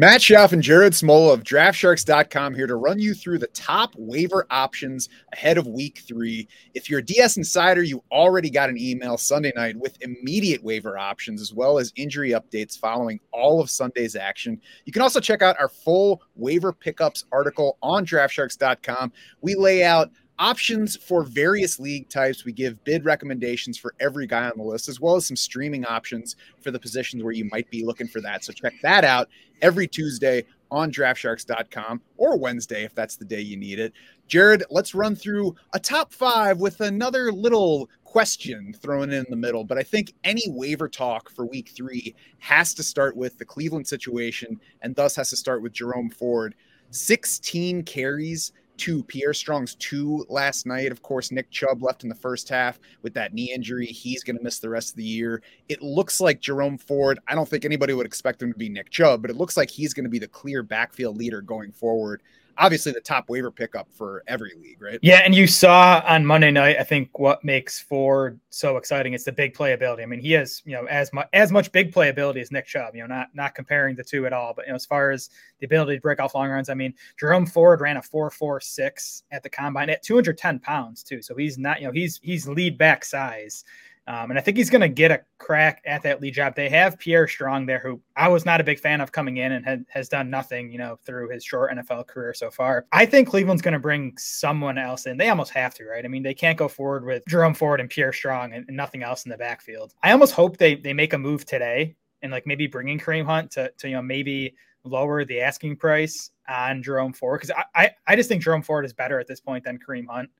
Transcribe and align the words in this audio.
Matt 0.00 0.22
Schauf 0.22 0.52
and 0.52 0.62
Jared 0.62 0.94
Smola 0.94 1.34
of 1.34 1.42
DraftSharks.com 1.42 2.54
here 2.54 2.66
to 2.66 2.76
run 2.76 2.98
you 2.98 3.12
through 3.12 3.36
the 3.36 3.48
top 3.48 3.92
waiver 3.98 4.46
options 4.48 5.10
ahead 5.34 5.58
of 5.58 5.66
week 5.66 6.02
three. 6.08 6.48
If 6.72 6.88
you're 6.88 7.00
a 7.00 7.04
DS 7.04 7.36
Insider, 7.36 7.82
you 7.82 8.02
already 8.10 8.48
got 8.48 8.70
an 8.70 8.78
email 8.78 9.18
Sunday 9.18 9.52
night 9.54 9.76
with 9.76 10.00
immediate 10.00 10.64
waiver 10.64 10.96
options 10.96 11.42
as 11.42 11.52
well 11.52 11.78
as 11.78 11.92
injury 11.96 12.30
updates 12.30 12.78
following 12.78 13.20
all 13.30 13.60
of 13.60 13.68
Sunday's 13.68 14.16
action. 14.16 14.58
You 14.86 14.92
can 14.94 15.02
also 15.02 15.20
check 15.20 15.42
out 15.42 15.60
our 15.60 15.68
full 15.68 16.22
waiver 16.34 16.72
pickups 16.72 17.26
article 17.30 17.76
on 17.82 18.06
DraftSharks.com. 18.06 19.12
We 19.42 19.54
lay 19.54 19.84
out 19.84 20.10
options 20.40 20.96
for 20.96 21.22
various 21.22 21.78
league 21.78 22.08
types. 22.08 22.44
We 22.44 22.52
give 22.52 22.82
bid 22.84 23.04
recommendations 23.04 23.78
for 23.78 23.94
every 24.00 24.26
guy 24.26 24.46
on 24.46 24.56
the 24.56 24.64
list, 24.64 24.88
as 24.88 24.98
well 24.98 25.14
as 25.14 25.26
some 25.26 25.36
streaming 25.36 25.84
options 25.84 26.34
for 26.62 26.70
the 26.70 26.78
positions 26.80 27.22
where 27.22 27.34
you 27.34 27.44
might 27.52 27.70
be 27.70 27.84
looking 27.84 28.08
for 28.08 28.20
that. 28.22 28.42
So 28.42 28.52
check 28.52 28.72
that 28.82 29.04
out 29.04 29.28
every 29.60 29.86
Tuesday 29.86 30.44
on 30.70 30.90
draftsharks.com 30.90 32.00
or 32.16 32.38
Wednesday 32.38 32.84
if 32.84 32.94
that's 32.94 33.16
the 33.16 33.24
day 33.24 33.40
you 33.40 33.56
need 33.56 33.78
it. 33.78 33.92
Jared, 34.28 34.64
let's 34.70 34.94
run 34.94 35.14
through 35.14 35.54
a 35.74 35.78
top 35.78 36.12
five 36.12 36.58
with 36.58 36.80
another 36.80 37.32
little 37.32 37.90
question 38.04 38.72
thrown 38.72 39.12
in 39.12 39.26
the 39.28 39.36
middle. 39.36 39.64
But 39.64 39.78
I 39.78 39.82
think 39.82 40.14
any 40.24 40.44
waiver 40.46 40.88
talk 40.88 41.28
for 41.28 41.44
week 41.44 41.70
three 41.76 42.14
has 42.38 42.72
to 42.74 42.82
start 42.82 43.14
with 43.14 43.36
the 43.38 43.44
Cleveland 43.44 43.86
situation 43.86 44.58
and 44.80 44.96
thus 44.96 45.16
has 45.16 45.30
to 45.30 45.36
start 45.36 45.60
with 45.62 45.72
Jerome 45.72 46.10
Ford. 46.10 46.54
16 46.92 47.82
carries 47.84 48.52
two. 48.80 49.04
Pierre 49.04 49.34
Strong's 49.34 49.74
two 49.76 50.24
last 50.28 50.66
night. 50.66 50.90
Of 50.90 51.02
course, 51.02 51.30
Nick 51.30 51.50
Chubb 51.50 51.82
left 51.82 52.02
in 52.02 52.08
the 52.08 52.14
first 52.14 52.48
half 52.48 52.80
with 53.02 53.12
that 53.14 53.34
knee 53.34 53.52
injury. 53.54 53.86
He's 53.86 54.24
going 54.24 54.36
to 54.36 54.42
miss 54.42 54.58
the 54.58 54.70
rest 54.70 54.90
of 54.90 54.96
the 54.96 55.04
year. 55.04 55.42
It 55.68 55.82
looks 55.82 56.20
like 56.20 56.40
Jerome 56.40 56.78
Ford, 56.78 57.20
I 57.28 57.34
don't 57.34 57.48
think 57.48 57.64
anybody 57.64 57.92
would 57.92 58.06
expect 58.06 58.42
him 58.42 58.52
to 58.52 58.58
be 58.58 58.68
Nick 58.68 58.90
Chubb, 58.90 59.22
but 59.22 59.30
it 59.30 59.36
looks 59.36 59.56
like 59.56 59.70
he's 59.70 59.92
going 59.92 60.04
to 60.04 60.10
be 60.10 60.18
the 60.18 60.26
clear 60.26 60.62
backfield 60.62 61.16
leader 61.18 61.42
going 61.42 61.72
forward 61.72 62.22
obviously 62.58 62.92
the 62.92 63.00
top 63.00 63.28
waiver 63.28 63.50
pickup 63.50 63.88
for 63.92 64.22
every 64.26 64.52
league, 64.60 64.80
right? 64.80 64.98
Yeah, 65.02 65.20
and 65.24 65.34
you 65.34 65.46
saw 65.46 66.02
on 66.06 66.24
Monday 66.24 66.50
night, 66.50 66.76
I 66.78 66.84
think 66.84 67.18
what 67.18 67.44
makes 67.44 67.80
Ford 67.80 68.38
so 68.50 68.76
exciting 68.76 69.14
is 69.14 69.24
the 69.24 69.32
big 69.32 69.54
playability. 69.54 70.02
I 70.02 70.06
mean, 70.06 70.20
he 70.20 70.32
has 70.32 70.62
you 70.64 70.72
know 70.72 70.86
as 70.86 71.12
much 71.12 71.28
as 71.32 71.52
much 71.52 71.72
big 71.72 71.92
playability 71.92 72.40
as 72.40 72.50
Nick 72.50 72.66
Chubb. 72.66 72.94
You 72.94 73.02
know, 73.02 73.14
not 73.14 73.28
not 73.34 73.54
comparing 73.54 73.96
the 73.96 74.04
two 74.04 74.26
at 74.26 74.32
all, 74.32 74.52
but 74.54 74.66
you 74.66 74.72
know, 74.72 74.76
as 74.76 74.86
far 74.86 75.10
as 75.10 75.30
the 75.58 75.66
ability 75.66 75.96
to 75.96 76.00
break 76.00 76.20
off 76.20 76.34
long 76.34 76.48
runs, 76.48 76.68
I 76.68 76.74
mean, 76.74 76.94
Jerome 77.18 77.46
Ford 77.46 77.80
ran 77.80 77.96
a 77.96 78.02
four 78.02 78.30
four 78.30 78.60
six 78.60 79.24
at 79.30 79.42
the 79.42 79.50
combine 79.50 79.90
at 79.90 80.02
210 80.02 80.58
pounds 80.60 81.02
too, 81.02 81.22
so 81.22 81.34
he's 81.34 81.58
not 81.58 81.80
you 81.80 81.86
know 81.86 81.92
he's 81.92 82.20
he's 82.22 82.48
lead 82.48 82.78
back 82.78 83.04
size. 83.04 83.64
Um, 84.10 84.30
and 84.30 84.38
I 84.38 84.42
think 84.42 84.56
he's 84.56 84.70
going 84.70 84.80
to 84.80 84.88
get 84.88 85.12
a 85.12 85.20
crack 85.38 85.82
at 85.86 86.02
that 86.02 86.20
lead 86.20 86.34
job. 86.34 86.56
They 86.56 86.68
have 86.68 86.98
Pierre 86.98 87.28
Strong 87.28 87.66
there, 87.66 87.78
who 87.78 88.00
I 88.16 88.26
was 88.26 88.44
not 88.44 88.60
a 88.60 88.64
big 88.64 88.80
fan 88.80 89.00
of 89.00 89.12
coming 89.12 89.36
in 89.36 89.52
and 89.52 89.64
had, 89.64 89.84
has 89.88 90.08
done 90.08 90.28
nothing, 90.28 90.72
you 90.72 90.78
know, 90.78 90.98
through 91.04 91.28
his 91.28 91.44
short 91.44 91.70
NFL 91.70 92.08
career 92.08 92.34
so 92.34 92.50
far. 92.50 92.86
I 92.90 93.06
think 93.06 93.28
Cleveland's 93.28 93.62
going 93.62 93.74
to 93.74 93.78
bring 93.78 94.16
someone 94.18 94.78
else 94.78 95.06
in. 95.06 95.16
They 95.16 95.28
almost 95.28 95.52
have 95.52 95.74
to, 95.74 95.84
right? 95.84 96.04
I 96.04 96.08
mean, 96.08 96.24
they 96.24 96.34
can't 96.34 96.58
go 96.58 96.66
forward 96.66 97.04
with 97.04 97.22
Jerome 97.28 97.54
Ford 97.54 97.78
and 97.78 97.88
Pierre 97.88 98.12
Strong 98.12 98.52
and, 98.52 98.64
and 98.66 98.76
nothing 98.76 99.04
else 99.04 99.26
in 99.26 99.30
the 99.30 99.38
backfield. 99.38 99.94
I 100.02 100.10
almost 100.10 100.32
hope 100.32 100.56
they 100.56 100.74
they 100.74 100.92
make 100.92 101.12
a 101.12 101.18
move 101.18 101.46
today 101.46 101.94
and 102.20 102.32
like 102.32 102.48
maybe 102.48 102.66
bringing 102.66 102.98
Kareem 102.98 103.26
Hunt 103.26 103.52
to, 103.52 103.70
to 103.78 103.88
you 103.88 103.94
know 103.94 104.02
maybe 104.02 104.56
lower 104.82 105.24
the 105.24 105.40
asking 105.40 105.76
price 105.76 106.32
on 106.48 106.82
Jerome 106.82 107.12
Ford 107.12 107.40
because 107.40 107.54
I, 107.56 107.84
I 107.84 107.90
I 108.08 108.16
just 108.16 108.28
think 108.28 108.42
Jerome 108.42 108.62
Ford 108.62 108.84
is 108.84 108.92
better 108.92 109.20
at 109.20 109.28
this 109.28 109.40
point 109.40 109.62
than 109.62 109.78
Kareem 109.78 110.06
Hunt 110.08 110.30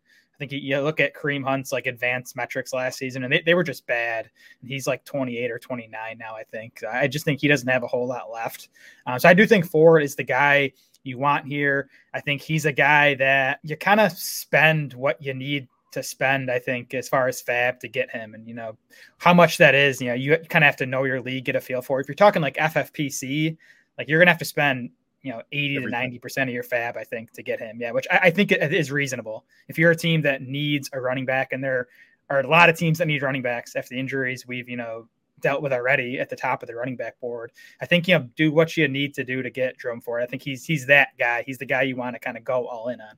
think 0.41 0.53
you 0.53 0.81
look 0.81 0.99
at 1.01 1.15
Kareem 1.15 1.45
Hunt's 1.45 1.71
like 1.71 1.87
advanced 1.87 2.35
metrics 2.35 2.73
last 2.73 2.99
season, 2.99 3.23
and 3.23 3.33
they, 3.33 3.43
they 3.43 3.55
were 3.55 3.63
just 3.63 3.87
bad. 3.87 4.31
And 4.61 4.71
he's 4.71 4.87
like 4.87 5.05
28 5.05 5.51
or 5.51 5.59
29 5.59 6.19
now, 6.19 6.35
I 6.35 6.43
think. 6.45 6.83
I 6.83 7.07
just 7.07 7.25
think 7.25 7.41
he 7.41 7.49
doesn't 7.49 7.69
have 7.69 7.83
a 7.83 7.87
whole 7.87 8.07
lot 8.07 8.31
left. 8.33 8.69
Um, 9.07 9.19
so 9.19 9.29
I 9.29 9.35
do 9.35 9.47
think 9.47 9.67
Ford 9.67 10.03
is 10.03 10.17
the 10.17 10.25
guy 10.25 10.73
you 11.03 11.19
want 11.19 11.47
here. 11.47 11.89
I 12.15 12.21
think 12.21 12.43
he's 12.43 12.67
a 12.67 12.73
guy 12.73 13.15
that 13.15 13.61
you 13.63 13.77
kind 13.77 14.01
of 14.01 14.13
spend 14.13 14.95
what 14.95 15.23
you 15.23 15.35
need 15.35 15.69
to 15.93 16.03
spend, 16.03 16.51
I 16.51 16.59
think, 16.59 16.95
as 16.95 17.09
far 17.09 17.29
as 17.29 17.43
FAAB 17.43 17.81
to 17.81 17.89
get 17.89 18.11
him. 18.11 18.35
And, 18.35 18.49
you 18.49 18.55
know, 18.55 18.77
how 19.19 19.35
much 19.35 19.59
that 19.59 19.75
is, 19.75 20.01
you 20.01 20.09
know, 20.09 20.15
you 20.15 20.37
kind 20.49 20.65
of 20.65 20.67
have 20.67 20.77
to 20.77 20.87
know 20.87 21.05
your 21.05 21.21
league, 21.21 21.45
get 21.45 21.57
a 21.57 21.61
feel 21.61 21.83
for. 21.83 21.99
It. 21.99 22.03
If 22.05 22.09
you're 22.09 22.15
talking 22.15 22.43
like 22.43 22.57
FFPC, 22.57 23.57
like 23.99 24.09
you're 24.09 24.19
going 24.19 24.27
to 24.27 24.33
have 24.33 24.39
to 24.39 24.45
spend 24.45 24.91
you 25.23 25.31
know 25.31 25.43
80 25.53 25.77
Everything. 25.77 25.91
to 25.91 25.99
90 25.99 26.19
percent 26.19 26.51
of 26.51 26.55
your 26.55 26.65
FAAB 26.65 26.97
i 26.97 27.05
think 27.05 27.33
to 27.33 27.43
get 27.43 27.61
him. 27.61 27.79
Yeah 27.81 27.93
which 27.93 28.07
I, 28.11 28.19
I, 28.25 28.31
think 28.31 28.53
is 28.53 28.91
reasonable. 28.91 29.45
If 29.69 29.79
you're 29.79 29.91
a 29.91 29.97
team 29.97 30.23
that 30.23 30.43
needs 30.43 30.91
a 30.93 31.01
running 31.01 31.27
back 31.27 31.53
and 31.53 31.63
there 31.63 31.89
are 32.29 32.41
a 32.41 32.49
lot 32.49 32.69
of 32.69 32.79
teams 32.79 32.99
that 32.99 33.07
need 33.07 33.23
running 33.23 33.43
backs 33.43 33.77
after 33.77 33.91
the 33.91 34.01
injuries 34.01 34.47
we've 34.47 34.69
you 34.69 34.77
know 34.77 35.09
dealt 35.41 35.63
with 35.63 35.73
already 35.73 36.19
at 36.19 36.29
the 36.29 36.37
top 36.37 36.63
of 36.63 36.67
the 36.67 36.75
running 36.75 36.97
back 36.97 37.19
board 37.19 37.51
i 37.81 37.87
think 37.87 38.07
you 38.07 38.19
know 38.19 38.29
do 38.37 38.53
what 38.53 38.77
you 38.77 38.87
need 38.89 39.15
to 39.15 39.25
do 39.25 39.43
to 39.43 39.51
get 39.51 39.79
Jerome 39.79 40.01
Ford. 40.01 40.23
I 40.23 40.27
think 40.27 40.43
he's 40.43 40.65
he's 40.65 40.87
that 40.87 41.09
guy. 41.19 41.43
He's 41.47 41.59
the 41.59 41.67
guy 41.67 41.83
you 41.83 41.97
want 41.97 42.15
to 42.15 42.21
kind 42.21 42.37
of 42.37 42.45
go 42.45 42.67
all 42.67 42.89
in 42.89 43.01
on 43.01 43.17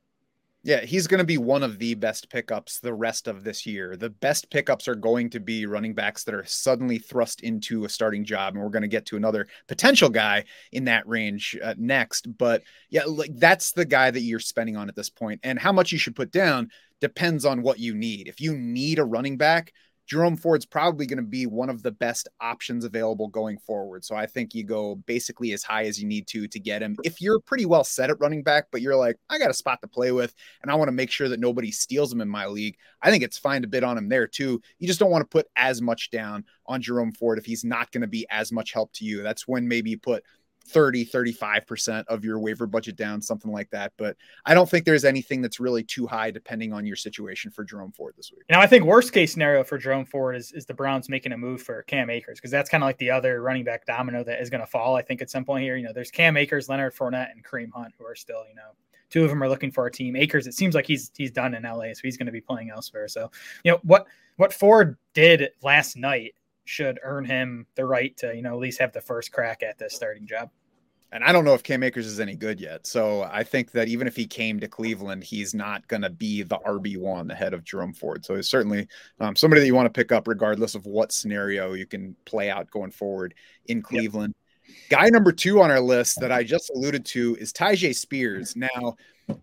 yeah, 0.65 0.85
he's 0.85 1.07
going 1.07 1.19
to 1.19 1.25
be 1.25 1.37
one 1.37 1.61
of 1.61 1.77
the 1.77 1.93
best 1.93 2.29
pickups 2.29 2.79
the 2.79 2.93
rest 2.93 3.27
of 3.27 3.43
this 3.43 3.65
year. 3.65 3.97
The 3.97 4.09
best 4.09 4.49
pickups 4.49 4.87
are 4.87 4.95
going 4.95 5.29
to 5.31 5.41
be 5.41 5.65
running 5.65 5.93
backs 5.93 6.23
that 6.23 6.33
are 6.33 6.45
suddenly 6.45 6.99
thrust 6.99 7.41
into 7.41 7.83
a 7.83 7.89
starting 7.89 8.23
job. 8.23 8.53
And 8.53 8.63
we're 8.63 8.69
going 8.69 8.83
to 8.83 8.87
get 8.87 9.05
to 9.07 9.17
another 9.17 9.47
potential 9.67 10.09
guy 10.09 10.45
in 10.71 10.85
that 10.85 11.05
range 11.05 11.57
uh, 11.61 11.75
next. 11.77 12.37
But 12.37 12.63
yeah, 12.89 13.03
like 13.05 13.35
that's 13.35 13.73
the 13.73 13.83
guy 13.83 14.09
that 14.09 14.21
you're 14.21 14.39
spending 14.39 14.77
on 14.77 14.87
at 14.87 14.95
this 14.95 15.09
point. 15.09 15.41
And 15.43 15.59
how 15.59 15.73
much 15.73 15.91
you 15.91 15.97
should 15.97 16.15
put 16.15 16.31
down 16.31 16.69
depends 17.01 17.43
on 17.43 17.61
what 17.61 17.79
you 17.79 17.93
need. 17.93 18.29
If 18.29 18.39
you 18.39 18.55
need 18.57 18.99
a 18.99 19.03
running 19.03 19.37
back, 19.37 19.73
Jerome 20.13 20.37
Ford's 20.37 20.67
probably 20.67 21.07
going 21.07 21.17
to 21.17 21.23
be 21.23 21.47
one 21.47 21.71
of 21.71 21.81
the 21.81 21.89
best 21.89 22.27
options 22.39 22.85
available 22.85 23.29
going 23.29 23.57
forward. 23.57 24.05
So 24.05 24.15
I 24.15 24.27
think 24.27 24.53
you 24.53 24.63
go 24.63 24.93
basically 24.93 25.53
as 25.53 25.63
high 25.63 25.85
as 25.85 25.99
you 25.99 26.07
need 26.07 26.27
to 26.27 26.47
to 26.47 26.59
get 26.59 26.83
him. 26.83 26.95
If 27.03 27.19
you're 27.19 27.39
pretty 27.39 27.65
well 27.65 27.83
set 27.83 28.11
at 28.11 28.19
running 28.19 28.43
back, 28.43 28.67
but 28.71 28.83
you're 28.83 28.95
like, 28.95 29.17
I 29.31 29.39
got 29.39 29.49
a 29.49 29.55
spot 29.55 29.81
to 29.81 29.87
play 29.87 30.11
with 30.11 30.35
and 30.61 30.71
I 30.71 30.75
want 30.75 30.89
to 30.89 30.91
make 30.91 31.09
sure 31.09 31.29
that 31.29 31.39
nobody 31.39 31.71
steals 31.71 32.13
him 32.13 32.21
in 32.21 32.29
my 32.29 32.45
league, 32.45 32.77
I 33.01 33.09
think 33.09 33.23
it's 33.23 33.39
fine 33.39 33.63
to 33.63 33.67
bid 33.67 33.83
on 33.83 33.97
him 33.97 34.07
there 34.07 34.27
too. 34.27 34.61
You 34.77 34.85
just 34.87 34.99
don't 34.99 35.09
want 35.09 35.23
to 35.23 35.35
put 35.35 35.47
as 35.55 35.81
much 35.81 36.11
down 36.11 36.45
on 36.67 36.79
Jerome 36.79 37.13
Ford 37.13 37.39
if 37.39 37.45
he's 37.47 37.65
not 37.65 37.91
going 37.91 38.01
to 38.01 38.07
be 38.07 38.27
as 38.29 38.51
much 38.51 38.71
help 38.71 38.93
to 38.93 39.05
you. 39.05 39.23
That's 39.23 39.47
when 39.47 39.67
maybe 39.67 39.89
you 39.89 39.97
put 39.97 40.23
30 40.67 41.05
35% 41.05 42.05
of 42.07 42.23
your 42.23 42.39
waiver 42.39 42.65
budget 42.65 42.95
down 42.95 43.21
something 43.21 43.51
like 43.51 43.69
that 43.69 43.91
but 43.97 44.15
i 44.45 44.53
don't 44.53 44.69
think 44.69 44.85
there's 44.85 45.03
anything 45.03 45.41
that's 45.41 45.59
really 45.59 45.83
too 45.83 46.07
high 46.07 46.31
depending 46.31 46.71
on 46.71 46.85
your 46.85 46.95
situation 46.95 47.51
for 47.51 47.63
jerome 47.63 47.91
ford 47.91 48.13
this 48.15 48.31
week. 48.31 48.43
Now 48.49 48.61
i 48.61 48.67
think 48.67 48.85
worst 48.85 49.11
case 49.11 49.33
scenario 49.33 49.63
for 49.63 49.77
jerome 49.77 50.05
ford 50.05 50.35
is, 50.35 50.51
is 50.53 50.65
the 50.65 50.73
browns 50.73 51.09
making 51.09 51.33
a 51.33 51.37
move 51.37 51.61
for 51.61 51.83
cam 51.83 52.09
akers 52.09 52.39
because 52.39 52.51
that's 52.51 52.69
kind 52.69 52.83
of 52.83 52.87
like 52.87 52.97
the 52.97 53.09
other 53.09 53.41
running 53.41 53.63
back 53.63 53.85
domino 53.85 54.23
that 54.23 54.41
is 54.41 54.49
going 54.49 54.61
to 54.61 54.67
fall 54.67 54.95
i 54.95 55.01
think 55.01 55.21
at 55.21 55.29
some 55.29 55.43
point 55.43 55.63
here. 55.63 55.75
You 55.75 55.83
know 55.83 55.93
there's 55.93 56.11
cam 56.11 56.37
akers 56.37 56.69
leonard 56.69 56.93
Fournette, 56.93 57.31
and 57.31 57.43
kareem 57.43 57.71
hunt 57.73 57.93
who 57.97 58.05
are 58.05 58.15
still 58.15 58.43
you 58.47 58.55
know 58.55 58.71
two 59.09 59.23
of 59.23 59.29
them 59.29 59.41
are 59.43 59.49
looking 59.49 59.71
for 59.71 59.87
a 59.87 59.91
team. 59.91 60.15
Akers 60.15 60.45
it 60.45 60.53
seems 60.53 60.75
like 60.75 60.85
he's 60.85 61.11
he's 61.15 61.31
done 61.31 61.55
in 61.55 61.63
la 61.63 61.81
so 61.93 62.01
he's 62.03 62.17
going 62.17 62.27
to 62.27 62.31
be 62.31 62.41
playing 62.41 62.69
elsewhere. 62.69 63.07
So 63.07 63.31
you 63.63 63.71
know 63.71 63.79
what 63.83 64.05
what 64.37 64.53
ford 64.53 64.97
did 65.13 65.49
last 65.61 65.97
night 65.97 66.35
should 66.65 66.99
earn 67.03 67.25
him 67.25 67.67
the 67.75 67.85
right 67.85 68.15
to, 68.17 68.35
you 68.35 68.41
know, 68.41 68.53
at 68.53 68.59
least 68.59 68.79
have 68.79 68.93
the 68.93 69.01
first 69.01 69.31
crack 69.31 69.63
at 69.63 69.77
this 69.77 69.93
starting 69.93 70.25
job. 70.25 70.49
And 71.13 71.23
I 71.23 71.31
don't 71.31 71.45
know 71.45 71.53
if 71.53 71.61
Cam 71.61 71.83
Akers 71.83 72.07
is 72.07 72.19
any 72.19 72.35
good 72.35 72.59
yet. 72.59 72.87
So 72.87 73.21
I 73.21 73.43
think 73.43 73.71
that 73.73 73.87
even 73.87 74.07
if 74.07 74.15
he 74.15 74.25
came 74.25 74.59
to 74.59 74.67
Cleveland, 74.67 75.23
he's 75.23 75.53
not 75.53 75.87
going 75.87 76.01
to 76.01 76.09
be 76.09 76.41
the 76.41 76.57
RB1 76.57 77.31
ahead 77.31 77.53
of 77.53 77.63
Jerome 77.63 77.93
Ford. 77.93 78.25
So 78.25 78.35
he's 78.35 78.49
certainly 78.49 78.87
um, 79.19 79.35
somebody 79.35 79.61
that 79.61 79.67
you 79.67 79.75
want 79.75 79.85
to 79.85 79.91
pick 79.91 80.11
up 80.11 80.27
regardless 80.27 80.73
of 80.73 80.87
what 80.87 81.13
scenario 81.13 81.73
you 81.73 81.85
can 81.85 82.15
play 82.25 82.49
out 82.49 82.71
going 82.71 82.89
forward 82.89 83.35
in 83.67 83.83
Cleveland. 83.83 84.33
Yep. 84.67 84.73
Guy 84.89 85.09
number 85.09 85.31
two 85.31 85.61
on 85.61 85.69
our 85.69 85.81
list 85.81 86.19
that 86.19 86.31
I 86.31 86.41
just 86.41 86.71
alluded 86.71 87.05
to 87.07 87.37
is 87.39 87.53
Tyjae 87.53 87.95
Spears. 87.95 88.55
Now, 88.55 88.95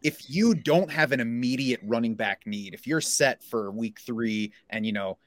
if 0.03 0.29
you 0.29 0.55
don't 0.55 0.91
have 0.91 1.13
an 1.13 1.21
immediate 1.21 1.81
running 1.85 2.17
back 2.17 2.49
need, 2.49 2.75
if 2.75 2.85
you're 2.85 3.01
set 3.01 3.45
for 3.45 3.71
week 3.71 4.01
three 4.01 4.53
and, 4.71 4.85
you 4.85 4.93
know, 4.93 5.19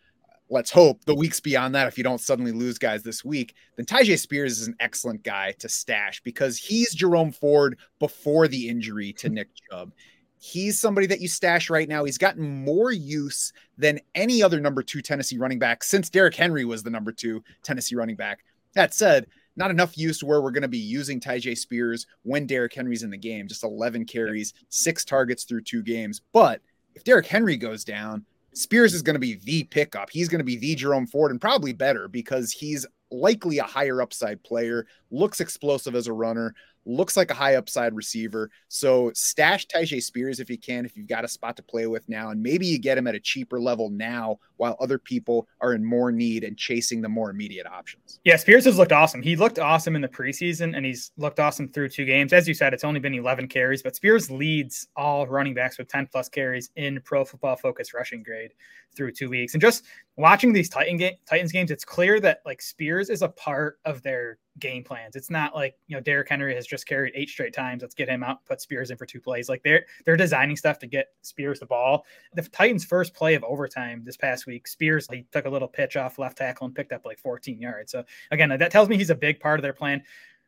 let's 0.53 0.71
hope 0.71 1.03
the 1.05 1.15
weeks 1.15 1.39
beyond 1.39 1.73
that, 1.73 1.87
if 1.87 1.97
you 1.97 2.03
don't 2.03 2.21
suddenly 2.21 2.51
lose 2.51 2.77
guys 2.77 3.01
this 3.01 3.25
week, 3.25 3.55
then 3.75 3.85
Tyjae 3.85 4.19
Spears 4.19 4.61
is 4.61 4.67
an 4.67 4.75
excellent 4.79 5.23
guy 5.23 5.53
to 5.59 5.67
stash 5.67 6.21
because 6.21 6.57
he's 6.57 6.93
Jerome 6.93 7.31
Ford 7.31 7.79
before 7.99 8.47
the 8.47 8.69
injury 8.69 9.11
to 9.13 9.27
hmm. 9.27 9.33
Nick 9.33 9.49
Chubb. 9.69 9.91
He's 10.37 10.79
somebody 10.79 11.07
that 11.07 11.21
you 11.21 11.27
stash 11.27 11.69
right 11.69 11.89
now. 11.89 12.03
He's 12.03 12.17
gotten 12.17 12.63
more 12.63 12.91
use 12.91 13.51
than 13.77 13.99
any 14.13 14.43
other 14.43 14.59
number 14.59 14.83
two 14.83 15.01
Tennessee 15.01 15.37
running 15.37 15.57
back 15.57 15.83
since 15.83 16.09
Derrick 16.09 16.35
Henry 16.35 16.65
was 16.65 16.83
the 16.83 16.89
number 16.89 17.11
two 17.11 17.43
Tennessee 17.63 17.95
running 17.95 18.17
back. 18.17 18.43
That 18.73 18.93
said, 18.93 19.27
not 19.55 19.71
enough 19.71 19.97
use 19.97 20.19
to 20.19 20.25
where 20.25 20.41
we're 20.41 20.51
going 20.51 20.63
to 20.63 20.67
be 20.67 20.77
using 20.77 21.19
Tyjae 21.19 21.57
Spears 21.57 22.05
when 22.23 22.45
Derrick 22.45 22.73
Henry's 22.73 23.03
in 23.03 23.09
the 23.09 23.17
game. 23.17 23.47
Just 23.47 23.63
11 23.63 24.05
carries, 24.05 24.53
six 24.69 25.05
targets 25.05 25.45
through 25.45 25.61
two 25.61 25.81
games. 25.81 26.21
But 26.33 26.61
if 26.93 27.03
Derrick 27.03 27.27
Henry 27.27 27.55
goes 27.55 27.83
down, 27.83 28.25
Spears 28.53 28.93
is 28.93 29.01
going 29.01 29.15
to 29.15 29.19
be 29.19 29.39
the 29.43 29.63
pickup. 29.65 30.09
He's 30.09 30.29
going 30.29 30.39
to 30.39 30.45
be 30.45 30.57
the 30.57 30.75
Jerome 30.75 31.07
Ford 31.07 31.31
and 31.31 31.41
probably 31.41 31.73
better 31.73 32.07
because 32.07 32.51
he's 32.51 32.85
likely 33.11 33.59
a 33.59 33.63
higher 33.63 34.01
upside 34.01 34.43
player, 34.43 34.87
looks 35.11 35.39
explosive 35.39 35.95
as 35.95 36.07
a 36.07 36.13
runner, 36.13 36.53
looks 36.85 37.15
like 37.15 37.31
a 37.31 37.33
high 37.33 37.55
upside 37.55 37.93
receiver. 37.93 38.49
So 38.67 39.11
stash 39.13 39.67
Tyjae 39.67 40.01
Spears 40.01 40.39
if 40.39 40.49
you 40.49 40.57
can, 40.57 40.85
if 40.85 40.95
you've 40.97 41.07
got 41.07 41.23
a 41.23 41.27
spot 41.27 41.55
to 41.57 41.63
play 41.63 41.87
with 41.87 42.07
now, 42.09 42.29
and 42.29 42.41
maybe 42.41 42.65
you 42.65 42.79
get 42.79 42.97
him 42.97 43.07
at 43.07 43.15
a 43.15 43.19
cheaper 43.19 43.59
level 43.59 43.89
now 43.89 44.39
while 44.57 44.77
other 44.79 44.97
people 44.97 45.47
are 45.61 45.73
in 45.73 45.83
more 45.83 46.11
need 46.11 46.43
and 46.43 46.57
chasing 46.57 47.01
the 47.01 47.09
more 47.09 47.29
immediate 47.29 47.67
options. 47.67 48.19
Yeah, 48.23 48.37
Spears 48.37 48.65
has 48.65 48.77
looked 48.77 48.91
awesome. 48.91 49.21
He 49.21 49.35
looked 49.35 49.59
awesome 49.59 49.95
in 49.95 50.01
the 50.01 50.07
preseason 50.07 50.75
and 50.75 50.85
he's 50.85 51.11
looked 51.17 51.39
awesome 51.39 51.69
through 51.69 51.89
two 51.89 52.05
games. 52.05 52.33
As 52.33 52.47
you 52.47 52.53
said, 52.53 52.73
it's 52.73 52.83
only 52.83 52.99
been 52.99 53.13
11 53.13 53.47
carries, 53.47 53.81
but 53.81 53.95
Spears 53.95 54.29
leads 54.29 54.87
all 54.95 55.27
running 55.27 55.53
backs 55.53 55.77
with 55.77 55.87
10 55.87 56.07
plus 56.07 56.29
carries 56.29 56.69
in 56.75 57.01
pro 57.01 57.25
football 57.25 57.55
focus 57.55 57.93
rushing 57.93 58.23
grade 58.23 58.51
through 58.95 59.11
two 59.11 59.29
weeks. 59.29 59.53
And 59.53 59.61
just 59.61 59.85
watching 60.17 60.53
these 60.53 60.69
Titan 60.69 60.97
ga- 60.97 61.19
Titans 61.25 61.51
games, 61.51 61.71
it's 61.71 61.85
clear 61.85 62.19
that 62.19 62.41
like 62.45 62.61
Spears 62.61 63.09
is 63.09 63.21
a 63.21 63.29
part 63.29 63.79
of 63.85 64.01
their 64.03 64.37
game 64.63 64.83
plans. 64.83 65.15
It's 65.15 65.29
not 65.29 65.53
like 65.53 65.75
you 65.87 65.95
know 65.95 66.01
Derrick 66.01 66.29
Henry 66.29 66.55
has 66.55 66.65
just 66.65 66.87
carried 66.87 67.13
eight 67.15 67.29
straight 67.29 67.53
times. 67.53 67.83
Let's 67.83 67.93
get 67.93 68.09
him 68.09 68.23
out, 68.23 68.43
put 68.45 68.61
Spears 68.61 68.89
in 68.89 68.97
for 68.97 69.05
two 69.05 69.21
plays. 69.21 69.49
Like 69.49 69.61
they're 69.61 69.85
they're 70.05 70.17
designing 70.17 70.55
stuff 70.55 70.79
to 70.79 70.87
get 70.87 71.09
Spears 71.21 71.59
the 71.59 71.67
ball. 71.67 72.05
The 72.33 72.41
Titans' 72.41 72.85
first 72.85 73.13
play 73.13 73.35
of 73.35 73.43
overtime 73.43 74.01
this 74.03 74.17
past 74.17 74.47
week, 74.47 74.67
Spears 74.67 75.07
he 75.11 75.25
took 75.31 75.45
a 75.45 75.49
little 75.49 75.67
pitch 75.67 75.97
off 75.97 76.17
left 76.17 76.39
tackle 76.39 76.65
and 76.65 76.75
picked 76.75 76.93
up 76.93 77.05
like 77.05 77.19
14 77.19 77.59
yards. 77.59 77.91
So 77.91 78.03
again, 78.31 78.49
that 78.49 78.71
tells 78.71 78.89
me 78.89 78.97
he's 78.97 79.11
a 79.11 79.15
big 79.15 79.39
part 79.39 79.59
of 79.59 79.63
their 79.63 79.73
plan 79.73 80.01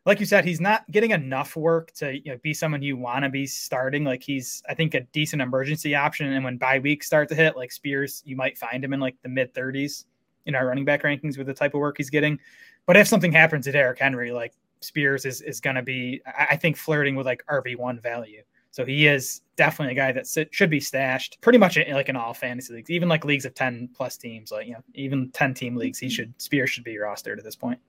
like 0.06 0.20
you 0.20 0.26
said, 0.26 0.46
he's 0.46 0.62
not 0.62 0.90
getting 0.92 1.12
enough 1.12 1.56
work 1.56 1.92
to 1.94 2.16
you 2.16 2.32
know, 2.32 2.38
be 2.44 2.54
someone 2.54 2.82
you 2.82 2.96
want 2.96 3.24
to 3.24 3.30
be 3.30 3.48
starting. 3.48 4.04
Like 4.04 4.22
he's, 4.22 4.62
I 4.70 4.76
think, 4.76 4.94
a 4.94 5.02
decent 5.02 5.42
emergency 5.42 5.96
option. 5.96 6.32
And 6.32 6.46
when 6.46 6.58
bye 6.58 6.80
weeks 6.80 7.08
start 7.08 7.28
to 7.30 7.36
hit, 7.36 7.56
like 7.56 7.72
Spears, 7.72 8.22
you 8.26 8.36
might 8.36 8.58
find 8.58 8.84
him 8.84 8.94
in 8.94 9.00
like 9.00 9.16
the 9.24 9.30
mid 9.30 9.54
30s 9.54 10.06
in 10.46 10.54
our 10.54 10.68
running 10.68 10.86
back 10.86 11.04
rankings 11.04 11.38
with 11.38 11.48
the 11.48 11.54
type 11.54 11.74
of 11.74 11.80
work 11.80 11.98
he's 11.98 12.12
getting. 12.12 12.40
But 12.86 12.98
if 12.98 13.08
something 13.08 13.32
happens 13.32 13.66
to 13.66 13.72
Derrick 13.72 14.00
Henry, 14.00 14.32
like 14.32 14.54
Spears 14.82 15.26
is 15.26 15.42
is 15.42 15.60
going 15.60 15.76
to 15.76 15.82
be, 15.82 16.22
I 16.38 16.56
think, 16.56 16.78
flirting 16.78 17.16
with 17.16 17.26
like 17.26 17.44
RB 17.50 17.78
one 17.78 18.00
value. 18.00 18.44
So 18.72 18.86
he 18.86 19.08
is 19.08 19.42
definitely 19.56 19.94
a 19.94 19.96
guy 19.96 20.12
that 20.12 20.28
sit, 20.28 20.54
should 20.54 20.70
be 20.70 20.82
stashed 20.82 21.40
pretty 21.40 21.58
much 21.58 21.78
in, 21.78 21.94
like 21.94 22.10
in 22.10 22.18
all 22.18 22.34
fantasy 22.34 22.74
leagues, 22.74 22.90
even 22.90 23.08
like 23.08 23.24
leagues 23.24 23.46
of 23.46 23.56
10 23.56 23.90
plus 23.96 24.18
teams, 24.18 24.52
like, 24.52 24.68
you 24.68 24.74
know, 24.74 24.84
even 24.96 25.32
10 25.32 25.54
team 25.54 25.78
leagues, 25.78 25.98
he 25.98 26.08
mm-hmm. 26.08 26.12
should, 26.12 26.42
Spears 26.42 26.72
should 26.72 26.84
be 26.84 26.98
rostered 26.98 27.38
at 27.38 27.46
this 27.46 27.56
point 27.56 27.80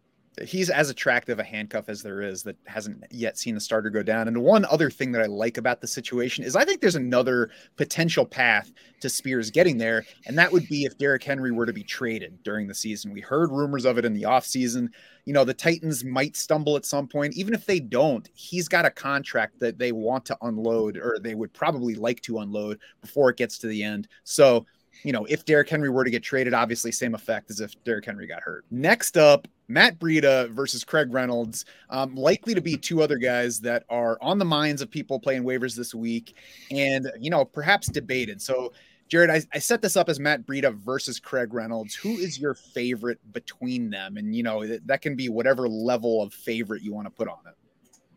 he's 0.44 0.68
as 0.68 0.90
attractive 0.90 1.38
a 1.38 1.44
handcuff 1.44 1.88
as 1.88 2.02
there 2.02 2.20
is 2.20 2.42
that 2.42 2.56
hasn't 2.66 3.04
yet 3.10 3.38
seen 3.38 3.54
the 3.54 3.60
starter 3.60 3.88
go 3.88 4.02
down. 4.02 4.28
And 4.28 4.42
one 4.42 4.66
other 4.66 4.90
thing 4.90 5.12
that 5.12 5.22
I 5.22 5.26
like 5.26 5.56
about 5.56 5.80
the 5.80 5.86
situation 5.86 6.44
is 6.44 6.54
I 6.54 6.64
think 6.64 6.80
there's 6.80 6.94
another 6.94 7.50
potential 7.76 8.26
path 8.26 8.70
to 9.00 9.08
Spears 9.08 9.50
getting 9.50 9.78
there, 9.78 10.04
and 10.26 10.36
that 10.38 10.52
would 10.52 10.68
be 10.68 10.84
if 10.84 10.98
Derrick 10.98 11.22
Henry 11.22 11.52
were 11.52 11.66
to 11.66 11.72
be 11.72 11.82
traded 11.82 12.42
during 12.42 12.66
the 12.66 12.74
season. 12.74 13.12
We 13.12 13.20
heard 13.20 13.50
rumors 13.50 13.86
of 13.86 13.96
it 13.96 14.04
in 14.04 14.12
the 14.12 14.22
offseason. 14.22 14.88
You 15.24 15.32
know, 15.32 15.44
the 15.44 15.54
Titans 15.54 16.04
might 16.04 16.36
stumble 16.36 16.76
at 16.76 16.84
some 16.84 17.08
point. 17.08 17.34
Even 17.34 17.54
if 17.54 17.64
they 17.64 17.80
don't, 17.80 18.28
he's 18.34 18.68
got 18.68 18.84
a 18.84 18.90
contract 18.90 19.58
that 19.60 19.78
they 19.78 19.92
want 19.92 20.26
to 20.26 20.36
unload, 20.42 20.98
or 20.98 21.18
they 21.18 21.34
would 21.34 21.52
probably 21.54 21.94
like 21.94 22.20
to 22.22 22.40
unload 22.40 22.78
before 23.00 23.30
it 23.30 23.36
gets 23.38 23.58
to 23.58 23.68
the 23.68 23.82
end. 23.82 24.08
So 24.24 24.66
you 25.02 25.12
know, 25.12 25.26
if 25.26 25.44
Derrick 25.44 25.68
Henry 25.68 25.90
were 25.90 26.04
to 26.04 26.10
get 26.10 26.22
traded, 26.22 26.54
obviously 26.54 26.90
same 26.90 27.14
effect 27.14 27.50
as 27.50 27.60
if 27.60 27.72
Derrick 27.84 28.06
Henry 28.06 28.26
got 28.26 28.42
hurt. 28.42 28.64
Next 28.70 29.16
up, 29.18 29.46
Matt 29.68 29.98
Breida 29.98 30.50
versus 30.50 30.84
Craig 30.84 31.12
Reynolds. 31.12 31.64
Um, 31.90 32.14
likely 32.14 32.54
to 32.54 32.60
be 32.60 32.76
two 32.76 33.02
other 33.02 33.16
guys 33.16 33.60
that 33.60 33.84
are 33.88 34.18
on 34.20 34.38
the 34.38 34.44
minds 34.44 34.82
of 34.82 34.90
people 34.90 35.18
playing 35.18 35.42
waivers 35.42 35.74
this 35.74 35.94
week, 35.94 36.36
and 36.70 37.10
you 37.20 37.30
know, 37.30 37.44
perhaps 37.44 37.88
debated. 37.88 38.40
So, 38.40 38.72
Jared, 39.08 39.30
I, 39.30 39.42
I 39.52 39.58
set 39.58 39.82
this 39.82 39.96
up 39.96 40.08
as 40.08 40.20
Matt 40.20 40.46
Breida 40.46 40.74
versus 40.74 41.20
Craig 41.20 41.52
Reynolds. 41.52 41.94
Who 41.94 42.16
is 42.16 42.38
your 42.38 42.54
favorite 42.54 43.18
between 43.32 43.90
them? 43.90 44.16
And 44.16 44.34
you 44.34 44.42
know, 44.42 44.66
that, 44.66 44.86
that 44.86 45.02
can 45.02 45.16
be 45.16 45.28
whatever 45.28 45.68
level 45.68 46.22
of 46.22 46.32
favorite 46.32 46.82
you 46.82 46.92
want 46.92 47.06
to 47.06 47.10
put 47.10 47.28
on 47.28 47.38
it. 47.46 47.54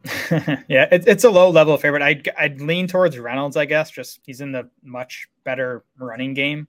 yeah, 0.70 0.88
it, 0.92 1.08
it's 1.08 1.24
a 1.24 1.30
low 1.30 1.50
level 1.50 1.74
of 1.74 1.82
favorite. 1.82 2.02
I'd, 2.02 2.30
I'd 2.38 2.62
lean 2.62 2.88
towards 2.88 3.18
Reynolds, 3.20 3.58
I 3.58 3.66
guess. 3.66 3.92
Just 3.92 4.22
he's 4.26 4.42
in 4.42 4.52
the 4.52 4.70
much 4.84 5.28
better 5.44 5.84
running 5.98 6.34
game. 6.34 6.68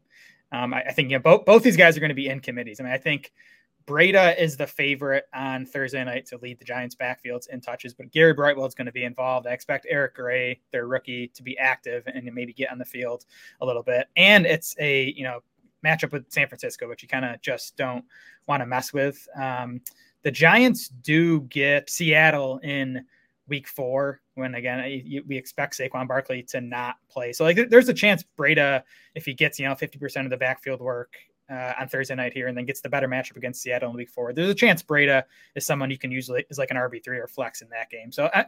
Um, 0.52 0.74
I, 0.74 0.82
I, 0.82 0.92
think 0.92 1.10
you 1.10 1.16
know 1.16 1.22
both 1.22 1.44
both 1.44 1.62
these 1.62 1.76
guys 1.76 1.96
are 1.96 2.00
going 2.00 2.08
to 2.08 2.14
be 2.14 2.28
in 2.28 2.40
committees. 2.40 2.80
I 2.80 2.82
mean, 2.82 2.92
I 2.92 2.98
think 2.98 3.32
Breida 3.90 4.38
is 4.38 4.56
the 4.56 4.68
favorite 4.68 5.24
on 5.34 5.66
Thursday 5.66 6.04
night 6.04 6.24
to 6.26 6.38
lead 6.38 6.60
the 6.60 6.64
Giants' 6.64 6.94
backfields 6.94 7.48
in 7.48 7.60
touches, 7.60 7.92
but 7.92 8.12
Gary 8.12 8.32
Brightwell 8.32 8.66
is 8.66 8.74
going 8.74 8.86
to 8.86 8.92
be 8.92 9.02
involved. 9.02 9.48
I 9.48 9.50
expect 9.50 9.84
Eric 9.90 10.14
Gray, 10.14 10.60
their 10.70 10.86
rookie, 10.86 11.26
to 11.34 11.42
be 11.42 11.58
active 11.58 12.04
and 12.06 12.24
maybe 12.32 12.52
get 12.52 12.70
on 12.70 12.78
the 12.78 12.84
field 12.84 13.24
a 13.60 13.66
little 13.66 13.82
bit. 13.82 14.06
And 14.16 14.46
it's 14.46 14.76
a 14.78 15.12
you 15.16 15.24
know 15.24 15.40
matchup 15.84 16.12
with 16.12 16.30
San 16.30 16.46
Francisco, 16.46 16.88
which 16.88 17.02
you 17.02 17.08
kind 17.08 17.24
of 17.24 17.40
just 17.40 17.76
don't 17.76 18.04
want 18.46 18.60
to 18.62 18.66
mess 18.66 18.92
with. 18.92 19.26
Um, 19.36 19.80
the 20.22 20.30
Giants 20.30 20.86
do 20.86 21.40
get 21.40 21.90
Seattle 21.90 22.58
in 22.58 23.04
week 23.48 23.66
four 23.66 24.20
when 24.34 24.54
again 24.54 25.24
we 25.26 25.36
expect 25.36 25.76
Saquon 25.76 26.06
Barkley 26.06 26.44
to 26.44 26.60
not 26.60 26.94
play. 27.08 27.32
So 27.32 27.42
like 27.42 27.68
there's 27.68 27.88
a 27.88 27.94
chance 27.94 28.24
Breida, 28.38 28.84
if 29.16 29.24
he 29.24 29.34
gets 29.34 29.58
you 29.58 29.66
know 29.66 29.74
50% 29.74 30.24
of 30.24 30.30
the 30.30 30.36
backfield 30.36 30.80
work 30.80 31.16
uh, 31.50 31.72
on 31.80 31.88
Thursday 31.88 32.14
night 32.14 32.32
here 32.32 32.46
and 32.46 32.56
then 32.56 32.64
gets 32.64 32.80
the 32.80 32.88
better 32.88 33.08
matchup 33.08 33.36
against 33.36 33.62
Seattle 33.62 33.90
in 33.90 33.94
the 33.94 33.98
week 33.98 34.08
four, 34.08 34.32
there's 34.32 34.48
a 34.48 34.54
chance 34.54 34.82
Breida 34.82 35.24
is 35.54 35.66
someone 35.66 35.90
you 35.90 35.98
can 35.98 36.10
use 36.10 36.30
is 36.48 36.58
like 36.58 36.70
an 36.70 36.76
RB 36.76 37.02
three 37.02 37.18
or 37.18 37.26
flex 37.26 37.62
in 37.62 37.68
that 37.70 37.90
game. 37.90 38.12
So 38.12 38.30
I, 38.32 38.44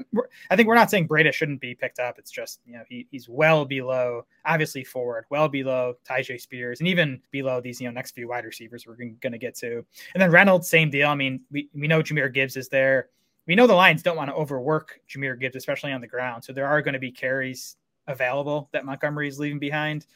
I, 0.50 0.56
think 0.56 0.68
we're 0.68 0.74
not 0.74 0.90
saying 0.90 1.08
Breida 1.08 1.32
shouldn't 1.32 1.60
be 1.60 1.74
picked 1.74 1.98
up. 1.98 2.18
It's 2.18 2.30
just 2.30 2.60
you 2.66 2.74
know 2.74 2.84
he, 2.88 3.06
he's 3.10 3.28
well 3.28 3.64
below 3.64 4.24
obviously 4.44 4.84
forward, 4.84 5.24
well 5.30 5.48
below 5.48 5.94
Tyjae 6.08 6.40
Spears, 6.40 6.80
and 6.80 6.88
even 6.88 7.20
below 7.30 7.60
these 7.60 7.80
you 7.80 7.88
know 7.88 7.92
next 7.92 8.12
few 8.12 8.28
wide 8.28 8.44
receivers 8.44 8.86
we're 8.86 8.96
going 8.96 9.32
to 9.32 9.38
get 9.38 9.54
to. 9.56 9.84
And 10.14 10.22
then 10.22 10.30
Reynolds, 10.30 10.68
same 10.68 10.90
deal. 10.90 11.08
I 11.08 11.14
mean 11.14 11.40
we 11.50 11.68
we 11.74 11.88
know 11.88 12.02
Jahmyr 12.02 12.32
Gibbs 12.32 12.56
is 12.56 12.68
there 12.68 13.08
we 13.46 13.54
know 13.54 13.66
the 13.66 13.74
Lions 13.74 14.02
don't 14.02 14.16
want 14.16 14.30
to 14.30 14.34
overwork 14.34 15.00
Jahmyr 15.08 15.38
Gibbs, 15.38 15.56
especially 15.56 15.92
on 15.92 16.00
the 16.00 16.06
ground. 16.06 16.44
So 16.44 16.52
there 16.52 16.66
are 16.66 16.80
going 16.80 16.94
to 16.94 17.00
be 17.00 17.10
carries 17.10 17.76
available 18.06 18.68
that 18.72 18.84
Montgomery 18.84 19.28
is 19.28 19.38
leaving 19.38 19.58
behind. 19.58 20.06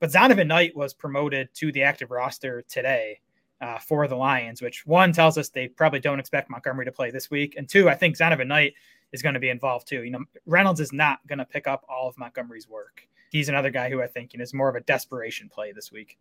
But 0.00 0.10
Zonovan 0.10 0.46
Knight 0.46 0.76
was 0.76 0.92
promoted 0.92 1.48
to 1.54 1.72
the 1.72 1.82
active 1.82 2.10
roster 2.10 2.62
today 2.68 3.20
uh, 3.60 3.78
for 3.78 4.06
the 4.06 4.16
Lions, 4.16 4.60
which 4.60 4.86
one 4.86 5.12
tells 5.12 5.38
us 5.38 5.48
they 5.48 5.68
probably 5.68 6.00
don't 6.00 6.20
expect 6.20 6.50
Montgomery 6.50 6.84
to 6.84 6.92
play 6.92 7.10
this 7.10 7.30
week. 7.30 7.54
And 7.56 7.68
two, 7.68 7.88
I 7.88 7.94
think 7.94 8.16
Zonovan 8.16 8.46
Knight 8.46 8.74
is 9.12 9.22
going 9.22 9.34
to 9.34 9.40
be 9.40 9.48
involved 9.48 9.88
too. 9.88 10.02
You 10.04 10.10
know, 10.10 10.24
Reynolds 10.44 10.80
is 10.80 10.92
not 10.92 11.26
going 11.26 11.38
to 11.38 11.44
pick 11.44 11.66
up 11.66 11.84
all 11.88 12.08
of 12.08 12.18
Montgomery's 12.18 12.68
work. 12.68 13.08
He's 13.30 13.48
another 13.48 13.70
guy 13.70 13.88
who 13.88 14.02
I 14.02 14.06
think 14.06 14.32
you 14.32 14.38
know, 14.38 14.42
is 14.42 14.54
more 14.54 14.68
of 14.68 14.76
a 14.76 14.80
desperation 14.80 15.48
play 15.48 15.72
this 15.72 15.90
week. 15.90 16.18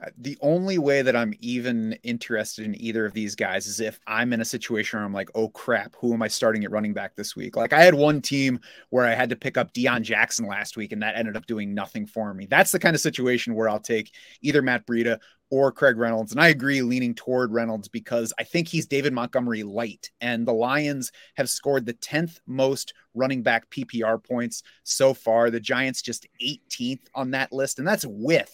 Uh, 0.00 0.10
the 0.16 0.38
only 0.40 0.78
way 0.78 1.02
that 1.02 1.14
I'm 1.14 1.34
even 1.40 1.92
interested 2.02 2.64
in 2.64 2.80
either 2.80 3.04
of 3.04 3.12
these 3.12 3.34
guys 3.34 3.66
is 3.66 3.78
if 3.78 4.00
I'm 4.06 4.32
in 4.32 4.40
a 4.40 4.44
situation 4.44 4.98
where 4.98 5.04
I'm 5.04 5.12
like, 5.12 5.30
oh 5.34 5.48
crap, 5.48 5.94
who 5.98 6.14
am 6.14 6.22
I 6.22 6.28
starting 6.28 6.64
at 6.64 6.70
running 6.70 6.94
back 6.94 7.14
this 7.14 7.36
week? 7.36 7.56
Like 7.56 7.72
I 7.72 7.82
had 7.82 7.94
one 7.94 8.20
team 8.22 8.58
where 8.90 9.06
I 9.06 9.14
had 9.14 9.28
to 9.30 9.36
pick 9.36 9.56
up 9.56 9.72
Deon 9.74 10.02
Jackson 10.02 10.46
last 10.46 10.76
week, 10.76 10.92
and 10.92 11.02
that 11.02 11.16
ended 11.16 11.36
up 11.36 11.46
doing 11.46 11.74
nothing 11.74 12.06
for 12.06 12.32
me. 12.32 12.46
That's 12.46 12.72
the 12.72 12.78
kind 12.78 12.94
of 12.94 13.00
situation 13.00 13.54
where 13.54 13.68
I'll 13.68 13.80
take 13.80 14.12
either 14.40 14.62
Matt 14.62 14.86
Breida 14.86 15.18
or 15.52 15.70
Craig 15.70 15.98
Reynolds. 15.98 16.32
And 16.32 16.40
I 16.40 16.48
agree, 16.48 16.80
leaning 16.80 17.14
toward 17.14 17.52
Reynolds 17.52 17.86
because 17.86 18.32
I 18.38 18.42
think 18.42 18.68
he's 18.68 18.86
David 18.86 19.12
Montgomery 19.12 19.62
light. 19.62 20.10
And 20.22 20.48
the 20.48 20.52
Lions 20.54 21.12
have 21.36 21.50
scored 21.50 21.84
the 21.84 21.92
10th 21.92 22.40
most 22.46 22.94
running 23.12 23.42
back 23.42 23.68
PPR 23.68 24.24
points 24.24 24.62
so 24.82 25.12
far. 25.12 25.50
The 25.50 25.60
Giants 25.60 26.00
just 26.00 26.26
18th 26.42 27.02
on 27.14 27.32
that 27.32 27.52
list. 27.52 27.78
And 27.78 27.86
that's 27.86 28.06
with 28.08 28.50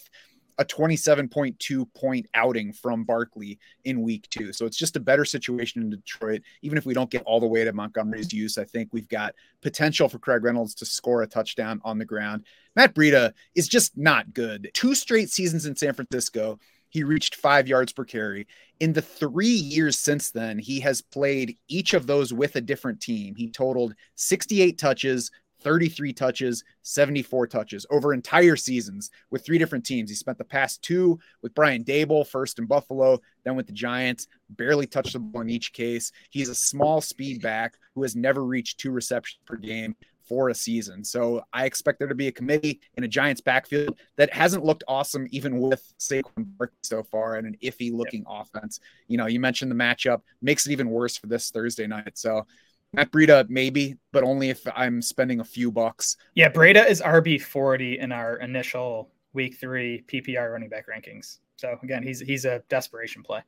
a 0.59 0.65
27.2 0.65 1.87
point 1.95 2.27
outing 2.35 2.73
from 2.73 3.05
Barkley 3.05 3.59
in 3.85 4.03
week 4.03 4.29
two. 4.29 4.53
So 4.53 4.67
it's 4.67 4.77
just 4.77 4.97
a 4.97 5.01
better 5.01 5.25
situation 5.25 5.83
in 5.83 5.91
Detroit. 5.91 6.43
Even 6.63 6.77
if 6.77 6.85
we 6.85 6.95
don't 6.95 7.11
get 7.11 7.23
all 7.23 7.41
the 7.41 7.47
way 7.47 7.65
to 7.65 7.73
Montgomery's 7.73 8.33
use, 8.33 8.59
I 8.59 8.65
think 8.65 8.89
we've 8.93 9.09
got 9.09 9.35
potential 9.63 10.09
for 10.09 10.19
Craig 10.19 10.43
Reynolds 10.43 10.75
to 10.77 10.85
score 10.85 11.23
a 11.23 11.27
touchdown 11.27 11.81
on 11.85 11.99
the 11.99 12.05
ground. 12.05 12.45
Matt 12.75 12.95
Breida 12.95 13.33
is 13.55 13.69
just 13.69 13.97
not 13.97 14.35
good. 14.35 14.71
Two 14.75 14.95
straight 14.95 15.31
seasons 15.31 15.65
in 15.67 15.77
San 15.77 15.95
Francisco. 15.95 16.59
He 16.91 17.05
reached 17.05 17.37
five 17.37 17.69
yards 17.69 17.93
per 17.93 18.05
carry. 18.05 18.47
In 18.81 18.93
the 18.93 19.03
three 19.03 19.47
years 19.47 19.99
since 19.99 20.31
then, 20.31 20.59
he 20.59 20.81
has 20.81 21.03
played 21.03 21.57
each 21.69 21.93
of 21.95 22.07
those 22.07 22.33
with 22.33 22.57
a 22.57 22.61
different 22.61 23.01
team. 23.01 23.35
He 23.35 23.51
totaled 23.51 23.95
68 24.15 24.79
touches, 24.79 25.31
33 25.61 26.13
touches, 26.13 26.65
74 26.83 27.47
touches 27.49 27.87
over 27.91 28.13
entire 28.13 28.57
seasons 28.57 29.11
with 29.31 29.45
three 29.45 29.59
different 29.59 29.85
teams. 29.85 30.11
He 30.11 30.17
spent 30.17 30.39
the 30.39 30.45
past 30.45 30.83
two 30.83 31.19
with 31.43 31.55
Brian 31.55 31.85
Daboll, 31.85 32.27
first 32.27 32.59
in 32.59 32.67
Buffalo, 32.67 33.21
then 33.45 33.57
with 33.57 33.67
the 33.67 33.73
Giants, 33.73 34.29
barely 34.51 34.87
touched 34.87 35.13
the 35.15 35.19
ball 35.19 35.43
in 35.43 35.51
each 35.51 35.73
case. 35.73 36.13
He's 36.31 36.49
a 36.49 36.55
small 36.55 37.01
speed 37.01 37.43
back 37.43 37.75
who 37.95 38.03
has 38.03 38.17
never 38.17 38.45
reached 38.45 38.79
two 38.79 38.91
receptions 38.91 39.41
per 39.47 39.57
game 39.57 39.97
for 40.29 40.51
a 40.51 40.55
season. 40.55 41.03
So 41.03 41.43
I 41.53 41.65
expect 41.65 41.99
there 41.99 42.09
to 42.09 42.15
be 42.15 42.29
a 42.29 42.33
committee 42.33 42.81
in 42.97 43.05
a 43.05 43.09
Giants 43.09 43.41
backfield 43.41 43.99
that 44.17 44.33
hasn't 44.33 44.65
looked 44.65 44.85
awesome 44.87 45.27
even 45.31 45.59
with 45.59 45.93
Saquon 45.99 46.45
Barkley 46.59 46.77
so 46.83 47.03
far 47.03 47.37
and 47.37 47.47
an 47.47 47.57
iffy 47.63 47.91
looking 47.91 48.25
offense. 48.29 48.79
You 49.09 49.17
know, 49.17 49.27
you 49.27 49.41
mentioned 49.41 49.71
the 49.71 49.75
matchup 49.75 50.21
makes 50.43 50.67
it 50.67 50.73
even 50.73 50.91
worse 50.91 51.17
for 51.17 51.29
this 51.29 51.51
Thursday 51.51 51.87
night. 51.87 52.19
So 52.19 52.47
Matt 52.93 53.11
Breida, 53.11 53.49
maybe, 53.49 53.97
but 54.13 54.25
only 54.25 54.51
if 54.51 54.67
I'm 54.75 55.03
spending 55.03 55.41
a 55.41 55.45
few 55.45 55.71
bucks. 55.71 56.17
Yeah, 56.35 56.51
Breida 56.51 56.89
is 56.89 57.01
RB 57.03 57.41
forty 57.41 57.99
in 57.99 58.13
our 58.13 58.37
initial 58.37 59.11
week 59.33 59.59
three 59.59 60.05
PPR 60.07 60.53
running 60.53 60.69
back 60.69 60.87
rankings. 60.89 61.39
So 61.57 61.79
again, 61.83 62.03
he's 62.03 62.21
he's 62.21 62.45
a 62.45 62.63
desperation 62.69 63.23
play. 63.23 63.43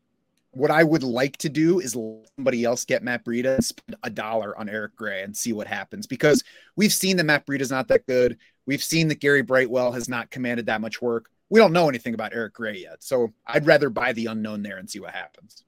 What 0.53 0.71
I 0.73 0.83
would 0.83 1.05
like 1.05 1.37
to 1.39 1.49
do 1.49 1.79
is 1.79 1.95
let 1.95 2.29
somebody 2.37 2.65
else 2.65 2.85
get 2.85 3.05
Matt 3.05 3.25
Breida 3.25 3.55
and 3.55 3.65
spend 3.65 3.97
a 4.03 4.11
dollar 4.11 4.59
on 4.59 4.69
Eric 4.69 4.97
Gray 4.97 5.23
and 5.23 5.37
see 5.37 5.53
what 5.53 5.69
happens 5.69 6.09
because 6.09 6.43
we've 6.75 6.93
seen 6.93 7.17
that 7.19 7.25
Matt 7.25 7.47
Breida 7.47 7.61
is 7.61 7.71
not 7.71 7.87
that 7.89 8.07
good. 8.07 8.37
We've 8.67 8.83
seen 8.83 9.07
that 9.09 9.21
Gary 9.21 9.43
Brightwell 9.43 9.93
has 9.93 10.09
not 10.09 10.31
commanded 10.31 10.67
that 10.67 10.81
much 10.81 11.01
work 11.01 11.31
we 11.51 11.59
don't 11.59 11.73
know 11.73 11.89
anything 11.89 12.15
about 12.15 12.33
Eric 12.33 12.55
Gray 12.55 12.79
yet. 12.79 13.03
So 13.03 13.33
I'd 13.47 13.67
rather 13.67 13.91
buy 13.91 14.13
the 14.13 14.27
unknown 14.27 14.63
there 14.63 14.79
and 14.79 14.89
see 14.89 15.01
what 15.01 15.15
happens. 15.15 15.65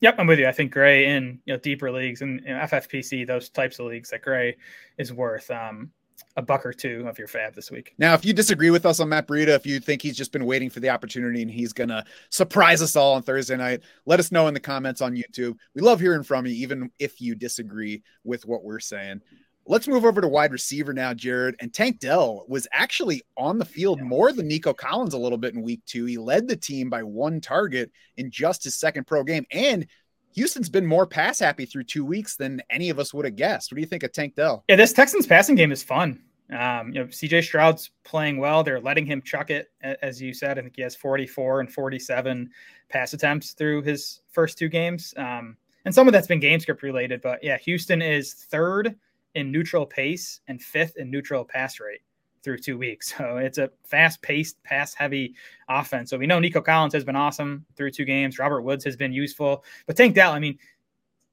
Yep, 0.00 0.16
I'm 0.18 0.26
with 0.26 0.38
you. 0.38 0.46
I 0.46 0.52
think 0.52 0.72
Gray 0.72 1.06
in 1.06 1.40
you 1.46 1.54
know 1.54 1.58
deeper 1.58 1.90
leagues 1.90 2.22
and 2.22 2.40
you 2.40 2.48
know, 2.48 2.60
FFPC, 2.60 3.26
those 3.26 3.48
types 3.48 3.78
of 3.78 3.86
leagues, 3.86 4.10
that 4.10 4.22
Gray 4.22 4.56
is 4.98 5.12
worth 5.12 5.50
um, 5.50 5.90
a 6.36 6.42
buck 6.42 6.66
or 6.66 6.72
two 6.72 7.06
of 7.08 7.18
your 7.18 7.28
FAAB 7.28 7.54
this 7.54 7.70
week. 7.70 7.94
Now, 7.98 8.14
if 8.14 8.24
you 8.24 8.32
disagree 8.32 8.70
with 8.70 8.84
us 8.84 9.00
on 9.00 9.08
Matt 9.08 9.26
Breida, 9.26 9.48
if 9.48 9.64
you 9.66 9.80
think 9.80 10.02
he's 10.02 10.16
just 10.16 10.32
been 10.32 10.44
waiting 10.44 10.68
for 10.68 10.80
the 10.80 10.90
opportunity 10.90 11.42
and 11.42 11.50
he's 11.50 11.72
to 11.72 12.04
surprise 12.30 12.82
us 12.82 12.96
all 12.96 13.14
on 13.14 13.22
Thursday 13.22 13.56
night, 13.56 13.80
let 14.04 14.20
us 14.20 14.30
know 14.30 14.46
in 14.48 14.54
the 14.54 14.60
comments 14.60 15.00
on 15.00 15.16
YouTube. 15.16 15.56
We 15.74 15.82
love 15.82 16.00
hearing 16.00 16.22
from 16.22 16.46
you, 16.46 16.52
even 16.54 16.90
if 16.98 17.20
you 17.20 17.34
disagree 17.34 18.02
with 18.24 18.46
what 18.46 18.64
we're 18.64 18.80
saying. 18.80 19.22
Let's 19.68 19.88
move 19.88 20.04
over 20.04 20.20
to 20.20 20.28
wide 20.28 20.52
receiver 20.52 20.92
now, 20.92 21.12
Jared. 21.12 21.56
And 21.60 21.74
Tank 21.74 21.98
Dell 21.98 22.44
was 22.48 22.68
actually 22.72 23.22
on 23.36 23.58
the 23.58 23.64
field 23.64 24.00
more 24.00 24.32
than 24.32 24.46
Nico 24.46 24.72
Collins 24.72 25.14
a 25.14 25.18
little 25.18 25.38
bit 25.38 25.54
in 25.54 25.62
week 25.62 25.82
two. 25.86 26.04
He 26.04 26.18
led 26.18 26.46
the 26.46 26.56
team 26.56 26.88
by 26.88 27.02
one 27.02 27.40
target 27.40 27.90
in 28.16 28.30
just 28.30 28.62
his 28.62 28.76
second 28.76 29.06
pro 29.06 29.24
game. 29.24 29.44
And 29.50 29.86
Houston's 30.34 30.68
been 30.68 30.86
more 30.86 31.06
pass 31.06 31.40
happy 31.40 31.66
through 31.66 31.84
two 31.84 32.04
weeks 32.04 32.36
than 32.36 32.62
any 32.70 32.90
of 32.90 32.98
us 32.98 33.12
would 33.12 33.24
have 33.24 33.36
guessed. 33.36 33.72
What 33.72 33.76
do 33.76 33.80
you 33.80 33.88
think 33.88 34.04
of 34.04 34.12
Tank 34.12 34.36
Dell? 34.36 34.64
Yeah, 34.68 34.76
this 34.76 34.92
Texans 34.92 35.26
passing 35.26 35.56
game 35.56 35.72
is 35.72 35.82
fun. 35.82 36.22
Um, 36.56 36.92
you 36.92 37.00
know, 37.00 37.06
CJ 37.06 37.42
Stroud's 37.42 37.90
playing 38.04 38.38
well. 38.38 38.62
They're 38.62 38.80
letting 38.80 39.04
him 39.04 39.20
chuck 39.20 39.50
it, 39.50 39.68
as 39.82 40.22
you 40.22 40.32
said. 40.32 40.58
I 40.58 40.62
think 40.62 40.76
he 40.76 40.82
has 40.82 40.94
44 40.94 41.60
and 41.60 41.72
47 41.72 42.50
pass 42.88 43.14
attempts 43.14 43.52
through 43.52 43.82
his 43.82 44.20
first 44.30 44.56
two 44.58 44.68
games. 44.68 45.12
Um, 45.16 45.56
and 45.84 45.94
some 45.94 46.06
of 46.06 46.12
that's 46.12 46.26
been 46.26 46.38
game 46.38 46.60
script 46.60 46.82
related, 46.82 47.20
but 47.20 47.42
yeah, 47.42 47.58
Houston 47.58 48.02
is 48.02 48.34
third 48.34 48.94
in 49.36 49.52
neutral 49.52 49.86
pace 49.86 50.40
and 50.48 50.60
fifth 50.60 50.96
in 50.96 51.10
neutral 51.10 51.44
pass 51.44 51.78
rate 51.78 52.00
through 52.42 52.58
two 52.58 52.78
weeks. 52.78 53.14
So 53.18 53.36
it's 53.36 53.58
a 53.58 53.70
fast 53.84 54.20
paced, 54.22 54.60
pass 54.64 54.94
heavy 54.94 55.34
offense. 55.68 56.10
So 56.10 56.18
we 56.18 56.26
know 56.26 56.38
Nico 56.38 56.60
Collins 56.60 56.94
has 56.94 57.04
been 57.04 57.16
awesome 57.16 57.64
through 57.76 57.90
two 57.90 58.04
games. 58.04 58.38
Robert 58.38 58.62
Woods 58.62 58.84
has 58.84 58.96
been 58.96 59.12
useful. 59.12 59.62
But 59.86 59.96
Tank 59.96 60.14
Dell, 60.14 60.32
I 60.32 60.38
mean, 60.38 60.58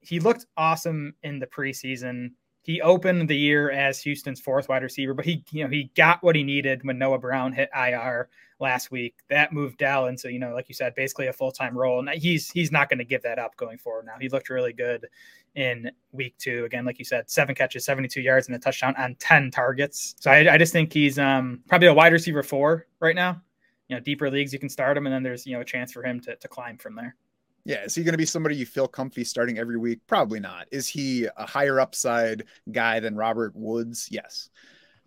he 0.00 0.20
looked 0.20 0.46
awesome 0.56 1.14
in 1.22 1.38
the 1.38 1.46
preseason. 1.46 2.32
He 2.64 2.80
opened 2.80 3.28
the 3.28 3.36
year 3.36 3.70
as 3.70 4.00
Houston's 4.00 4.40
fourth 4.40 4.70
wide 4.70 4.82
receiver, 4.82 5.12
but 5.12 5.26
he, 5.26 5.44
you 5.50 5.64
know, 5.64 5.70
he 5.70 5.90
got 5.94 6.22
what 6.22 6.34
he 6.34 6.42
needed 6.42 6.82
when 6.82 6.96
Noah 6.96 7.18
Brown 7.18 7.52
hit 7.52 7.68
IR 7.76 8.30
last 8.58 8.90
week. 8.90 9.16
That 9.28 9.52
moved 9.52 9.76
Dell 9.76 10.10
so 10.16 10.28
you 10.28 10.38
know, 10.38 10.54
like 10.54 10.70
you 10.70 10.74
said, 10.74 10.94
basically 10.94 11.26
a 11.26 11.32
full 11.34 11.52
time 11.52 11.76
role. 11.76 11.98
And 11.98 12.08
he's 12.08 12.50
he's 12.50 12.72
not 12.72 12.88
going 12.88 13.00
to 13.00 13.04
give 13.04 13.20
that 13.22 13.38
up 13.38 13.54
going 13.56 13.76
forward. 13.76 14.06
Now 14.06 14.14
he 14.18 14.30
looked 14.30 14.48
really 14.48 14.72
good 14.72 15.06
in 15.54 15.90
week 16.12 16.36
two. 16.38 16.64
Again, 16.64 16.86
like 16.86 16.98
you 16.98 17.04
said, 17.04 17.30
seven 17.30 17.54
catches, 17.54 17.84
72 17.84 18.22
yards, 18.22 18.46
and 18.46 18.56
a 18.56 18.58
touchdown 18.58 18.94
on 18.96 19.14
10 19.16 19.50
targets. 19.50 20.14
So 20.18 20.30
I, 20.30 20.54
I 20.54 20.56
just 20.56 20.72
think 20.72 20.90
he's 20.90 21.18
um, 21.18 21.60
probably 21.68 21.88
a 21.88 21.94
wide 21.94 22.14
receiver 22.14 22.42
four 22.42 22.86
right 22.98 23.14
now. 23.14 23.42
You 23.88 23.96
know, 23.96 24.00
deeper 24.00 24.30
leagues, 24.30 24.54
you 24.54 24.58
can 24.58 24.70
start 24.70 24.96
him, 24.96 25.06
and 25.06 25.14
then 25.14 25.22
there's, 25.22 25.46
you 25.46 25.52
know, 25.52 25.60
a 25.60 25.64
chance 25.64 25.92
for 25.92 26.02
him 26.02 26.18
to, 26.20 26.34
to 26.34 26.48
climb 26.48 26.78
from 26.78 26.94
there. 26.94 27.14
Yeah. 27.64 27.84
Is 27.84 27.94
he 27.94 28.02
going 28.04 28.12
to 28.12 28.18
be 28.18 28.26
somebody 28.26 28.56
you 28.56 28.66
feel 28.66 28.88
comfy 28.88 29.24
starting 29.24 29.58
every 29.58 29.78
week? 29.78 30.00
Probably 30.06 30.40
not. 30.40 30.66
Is 30.70 30.86
he 30.88 31.26
a 31.36 31.46
higher 31.46 31.80
upside 31.80 32.44
guy 32.70 33.00
than 33.00 33.16
Robert 33.16 33.54
Woods? 33.54 34.08
Yes. 34.10 34.50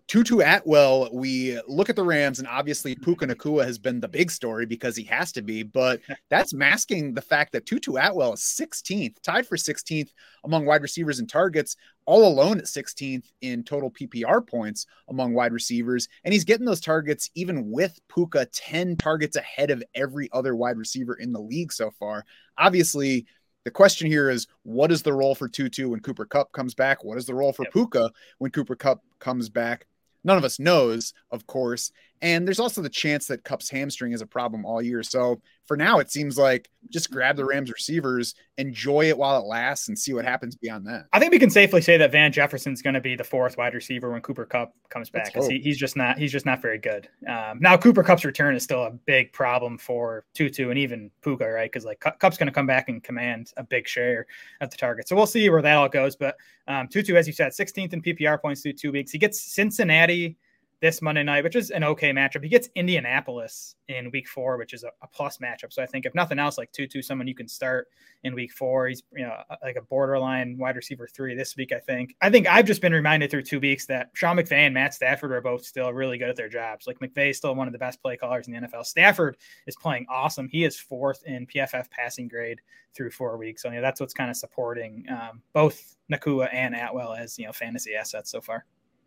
Tutu 0.08 0.40
Atwell, 0.40 1.10
we 1.12 1.60
look 1.68 1.90
at 1.90 1.96
the 1.96 2.02
Rams, 2.02 2.38
and 2.38 2.48
obviously 2.48 2.94
Puka 2.94 3.26
Nacua 3.26 3.66
has 3.66 3.78
been 3.78 4.00
the 4.00 4.08
big 4.08 4.30
story 4.30 4.64
because 4.64 4.96
he 4.96 5.04
has 5.04 5.32
to 5.32 5.42
be, 5.42 5.62
but 5.62 6.00
that's 6.30 6.54
masking 6.54 7.12
the 7.12 7.20
fact 7.20 7.52
that 7.52 7.66
Tutu 7.66 7.96
Atwell 7.96 8.32
is 8.32 8.40
16th, 8.40 9.20
tied 9.22 9.46
for 9.46 9.58
16th 9.58 10.08
among 10.44 10.64
wide 10.64 10.80
receivers 10.80 11.18
and 11.18 11.28
targets, 11.28 11.76
all 12.06 12.26
alone 12.26 12.56
at 12.56 12.64
16th 12.64 13.30
in 13.42 13.62
total 13.62 13.90
PPR 13.90 14.46
points 14.46 14.86
among 15.10 15.34
wide 15.34 15.52
receivers. 15.52 16.08
And 16.24 16.32
he's 16.32 16.44
getting 16.44 16.64
those 16.64 16.80
targets 16.80 17.28
even 17.34 17.70
with 17.70 18.00
Puka 18.08 18.46
10 18.46 18.96
targets 18.96 19.36
ahead 19.36 19.70
of 19.70 19.84
every 19.94 20.30
other 20.32 20.56
wide 20.56 20.78
receiver 20.78 21.16
in 21.16 21.32
the 21.32 21.40
league 21.40 21.70
so 21.70 21.90
far. 21.90 22.24
Obviously, 22.56 23.26
the 23.66 23.70
question 23.70 24.06
here 24.06 24.30
is 24.30 24.46
what 24.62 24.90
is 24.90 25.02
the 25.02 25.12
role 25.12 25.34
for 25.34 25.50
Tutu 25.50 25.90
when 25.90 26.00
Cooper 26.00 26.24
Kupp 26.24 26.50
comes 26.52 26.74
back? 26.74 27.04
What 27.04 27.18
is 27.18 27.26
the 27.26 27.34
role 27.34 27.52
for 27.52 27.64
yep. 27.64 27.74
Puka 27.74 28.10
when 28.38 28.50
Cooper 28.50 28.74
Kupp 28.74 29.02
comes 29.18 29.50
back? 29.50 29.86
None 30.28 30.36
of 30.36 30.44
us 30.44 30.60
knows, 30.60 31.14
of 31.30 31.46
course. 31.46 31.90
And 32.20 32.46
there's 32.46 32.60
also 32.60 32.82
the 32.82 32.90
chance 32.90 33.26
that 33.28 33.44
Kupp's 33.44 33.70
hamstring 33.70 34.12
is 34.12 34.20
a 34.20 34.26
problem 34.26 34.66
all 34.66 34.82
year. 34.82 35.02
So 35.02 35.40
for 35.64 35.74
now, 35.74 36.00
it 36.00 36.10
seems 36.10 36.36
like 36.36 36.68
just 36.90 37.10
grab 37.10 37.36
the 37.36 37.44
Rams 37.44 37.70
receivers, 37.70 38.34
enjoy 38.56 39.08
it 39.08 39.16
while 39.16 39.40
it 39.40 39.46
lasts, 39.46 39.88
and 39.88 39.98
see 39.98 40.12
what 40.12 40.24
happens 40.24 40.56
beyond 40.56 40.86
that. 40.86 41.06
I 41.12 41.18
think 41.18 41.32
we 41.32 41.38
can 41.38 41.50
safely 41.50 41.80
say 41.80 41.96
that 41.96 42.12
Van 42.12 42.32
Jefferson's 42.32 42.82
going 42.82 42.94
to 42.94 43.00
be 43.00 43.16
the 43.16 43.24
fourth 43.24 43.56
wide 43.56 43.74
receiver 43.74 44.10
when 44.10 44.20
Cooper 44.22 44.44
Kupp 44.44 44.72
comes 44.88 45.10
back 45.10 45.26
because 45.26 45.48
he, 45.48 45.60
he's 45.60 45.78
just 45.78 45.96
not 45.96 46.18
he's 46.18 46.32
just 46.32 46.46
not 46.46 46.62
very 46.62 46.78
good. 46.78 47.08
Um, 47.28 47.58
now 47.60 47.76
Cooper 47.76 48.02
Kupp's 48.02 48.24
return 48.24 48.54
is 48.54 48.62
still 48.62 48.84
a 48.84 48.90
big 48.90 49.32
problem 49.32 49.78
for 49.78 50.24
Tutu 50.34 50.70
and 50.70 50.78
even 50.78 51.10
Puka, 51.22 51.48
right? 51.48 51.70
Because 51.70 51.84
like 51.84 52.00
Kupp's 52.00 52.36
going 52.36 52.46
to 52.48 52.52
come 52.52 52.66
back 52.66 52.88
and 52.88 53.02
command 53.02 53.52
a 53.56 53.64
big 53.64 53.86
share 53.86 54.26
at 54.60 54.70
the 54.70 54.76
target. 54.76 55.08
So 55.08 55.16
we'll 55.16 55.26
see 55.26 55.48
where 55.50 55.62
that 55.62 55.76
all 55.76 55.88
goes. 55.88 56.16
But 56.16 56.36
um, 56.66 56.88
Tutu, 56.88 57.14
as 57.16 57.26
you 57.26 57.32
said, 57.32 57.52
16th 57.52 57.92
in 57.92 58.02
PPR 58.02 58.40
points 58.40 58.62
through 58.62 58.74
two 58.74 58.92
weeks. 58.92 59.10
He 59.10 59.18
gets 59.18 59.40
Cincinnati 59.40 60.36
this 60.80 61.02
Monday 61.02 61.22
night, 61.22 61.44
which 61.44 61.56
is 61.56 61.70
an 61.70 61.82
okay 61.82 62.12
matchup. 62.12 62.42
He 62.42 62.48
gets 62.48 62.68
Indianapolis 62.74 63.74
in 63.88 64.10
week 64.12 64.28
four, 64.28 64.56
which 64.56 64.72
is 64.72 64.84
a, 64.84 64.90
a 65.02 65.08
plus 65.08 65.38
matchup. 65.38 65.72
So 65.72 65.82
I 65.82 65.86
think 65.86 66.06
if 66.06 66.14
nothing 66.14 66.38
else, 66.38 66.56
like 66.56 66.70
Tutu, 66.72 67.02
someone 67.02 67.26
you 67.26 67.34
can 67.34 67.48
start 67.48 67.88
in 68.24 68.34
week 68.34 68.52
four. 68.52 68.88
He's 68.88 69.02
you 69.12 69.24
know 69.24 69.36
like 69.62 69.76
a 69.76 69.82
borderline 69.82 70.56
wide 70.58 70.76
receiver 70.76 71.08
three 71.08 71.34
this 71.34 71.56
week. 71.56 71.72
I 71.72 71.78
think. 71.78 72.14
I 72.20 72.30
think 72.30 72.46
I've 72.46 72.66
just 72.66 72.80
been 72.80 72.92
reminded 72.92 73.30
through 73.30 73.42
two 73.42 73.60
weeks 73.60 73.86
that 73.86 74.10
Sean 74.14 74.36
McVay 74.36 74.66
and 74.66 74.74
Matt 74.74 74.94
Stafford 74.94 75.32
are 75.32 75.40
both 75.40 75.64
still 75.64 75.92
really 75.92 76.18
good 76.18 76.28
at 76.28 76.36
their 76.36 76.48
jobs. 76.48 76.86
Like 76.86 76.98
McVay 77.00 77.30
is 77.30 77.36
still 77.36 77.54
one 77.54 77.66
of 77.66 77.72
the 77.72 77.78
best 77.78 78.00
play 78.00 78.16
callers 78.16 78.46
in 78.46 78.54
the 78.54 78.60
NFL. 78.60 78.86
Stafford 78.86 79.36
is 79.66 79.76
playing 79.76 80.06
awesome. 80.08 80.48
He 80.48 80.64
is 80.64 80.78
fourth 80.78 81.22
in 81.24 81.46
PFF 81.46 81.90
passing 81.90 82.28
grade 82.28 82.60
through 82.94 83.10
four 83.10 83.36
weeks. 83.36 83.62
So 83.62 83.70
that's 83.80 84.00
what's 84.00 84.14
kind 84.14 84.30
of 84.30 84.36
supporting 84.36 85.04
um, 85.10 85.42
both 85.52 85.96
Nacua 86.12 86.48
and 86.52 86.74
Atwell 86.74 87.14
as 87.14 87.38
you 87.38 87.46
know 87.46 87.52
fantasy 87.52 87.94
assets 87.94 88.30
so 88.30 88.40
far. 88.40 88.64